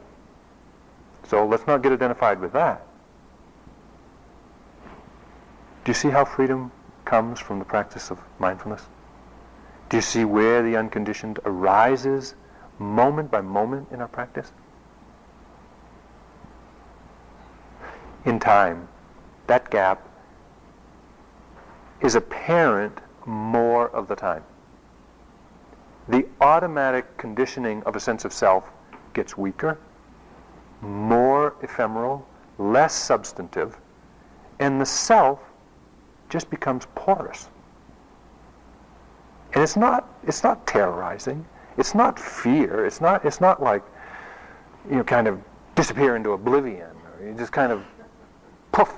[1.25, 2.87] So let's not get identified with that.
[5.85, 6.71] Do you see how freedom
[7.05, 8.87] comes from the practice of mindfulness?
[9.89, 12.35] Do you see where the unconditioned arises
[12.79, 14.53] moment by moment in our practice?
[18.25, 18.87] In time,
[19.49, 20.07] that gap
[22.01, 24.45] is apparent more of the time.
[26.09, 28.71] The automatic conditioning of a sense of self
[29.13, 29.79] gets weaker,
[30.81, 32.27] more ephemeral,
[32.57, 33.77] less substantive,
[34.59, 35.41] and the self
[36.31, 37.49] just becomes porous.
[39.53, 41.45] And it's not it's not terrorizing.
[41.77, 42.87] It's not fear.
[42.87, 43.83] It's not it's not like
[44.91, 45.41] you know kind of
[45.75, 47.85] disappear into oblivion or you just kind of
[48.73, 48.93] poof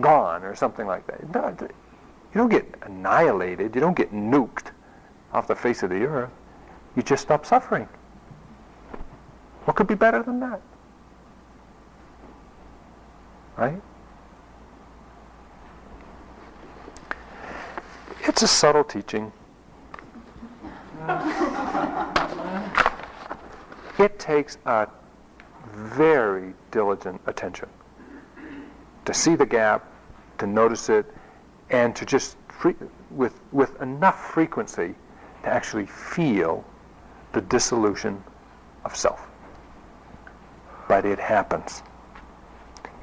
[0.00, 1.34] gone or something like that.
[1.34, 1.68] No, you
[2.34, 3.74] don't get annihilated.
[3.74, 4.72] You don't get nuked
[5.32, 6.30] off the face of the earth.
[6.96, 7.88] You just stop suffering.
[9.64, 10.60] What could be better than that?
[13.56, 13.80] Right?
[18.22, 19.32] It's a subtle teaching.
[23.98, 24.88] it takes a
[25.72, 27.68] very diligent attention
[29.04, 29.86] to see the gap,
[30.38, 31.06] to notice it,
[31.70, 32.74] and to just free,
[33.10, 34.94] with with enough frequency
[35.42, 36.64] to actually feel
[37.34, 38.22] the dissolution
[38.84, 39.26] of self.
[40.88, 41.82] But it happens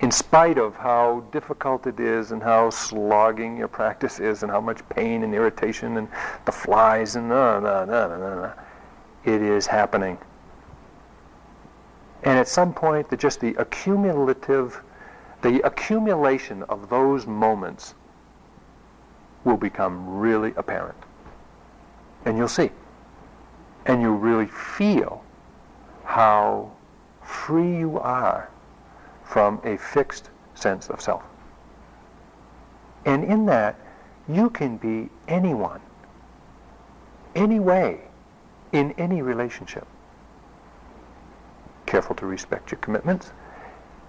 [0.01, 4.59] in spite of how difficult it is and how slogging your practice is and how
[4.59, 6.07] much pain and irritation and
[6.45, 8.53] the flies and no, no, no, no, no,
[9.25, 10.17] it is happening.
[12.23, 14.81] And at some point, the, just the accumulative,
[15.43, 17.93] the accumulation of those moments
[19.43, 20.97] will become really apparent.
[22.25, 22.71] And you'll see.
[23.85, 25.23] And you'll really feel
[26.03, 26.71] how
[27.23, 28.49] free you are
[29.23, 31.23] from a fixed sense of self.
[33.05, 33.75] And in that,
[34.29, 35.81] you can be anyone,
[37.35, 38.01] any way,
[38.71, 39.87] in any relationship.
[41.85, 43.31] careful to respect your commitments,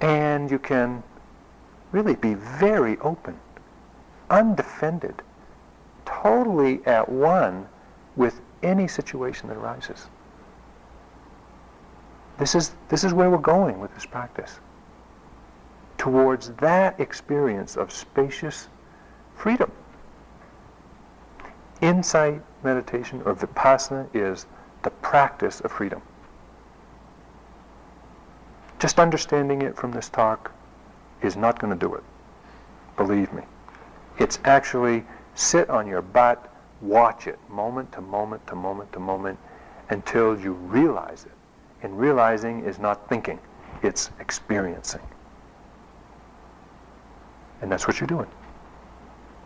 [0.00, 1.02] and you can
[1.92, 3.38] really be very open,
[4.30, 5.22] undefended,
[6.04, 7.68] totally at one
[8.14, 10.06] with any situation that arises.
[12.38, 14.58] This is, this is where we're going with this practice.
[15.98, 18.68] Towards that experience of spacious
[19.36, 19.70] freedom.
[21.80, 24.46] Insight meditation or vipassana is
[24.82, 26.02] the practice of freedom.
[28.78, 30.50] Just understanding it from this talk
[31.22, 32.02] is not going to do it.
[32.96, 33.42] Believe me.
[34.18, 36.51] It's actually sit on your butt,
[36.82, 39.38] watch it moment to moment to moment to moment
[39.90, 41.32] until you realize it.
[41.82, 43.38] And realizing is not thinking,
[43.82, 45.00] it's experiencing.
[47.60, 48.28] And that's what you're doing.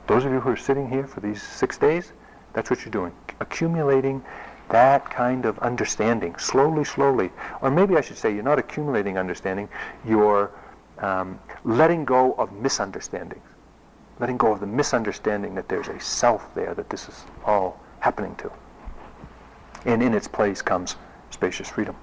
[0.07, 2.13] Those of you who are sitting here for these six days,
[2.53, 3.13] that's what you're doing.
[3.41, 4.23] Accumulating
[4.69, 7.31] that kind of understanding, slowly, slowly.
[7.61, 9.69] Or maybe I should say you're not accumulating understanding,
[10.07, 10.51] you're
[10.99, 13.43] um, letting go of misunderstandings.
[14.19, 18.35] Letting go of the misunderstanding that there's a self there that this is all happening
[18.37, 18.51] to.
[19.85, 20.97] And in its place comes
[21.31, 21.97] spacious freedom.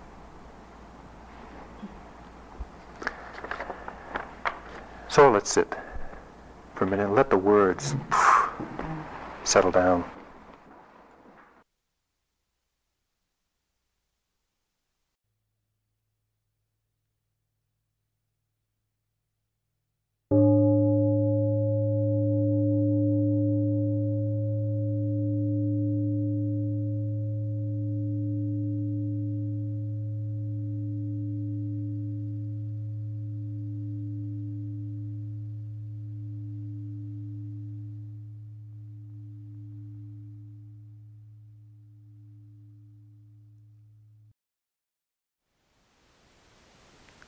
[5.07, 5.75] So let's sit
[6.75, 7.95] for a minute and let the words
[9.43, 10.03] settle down.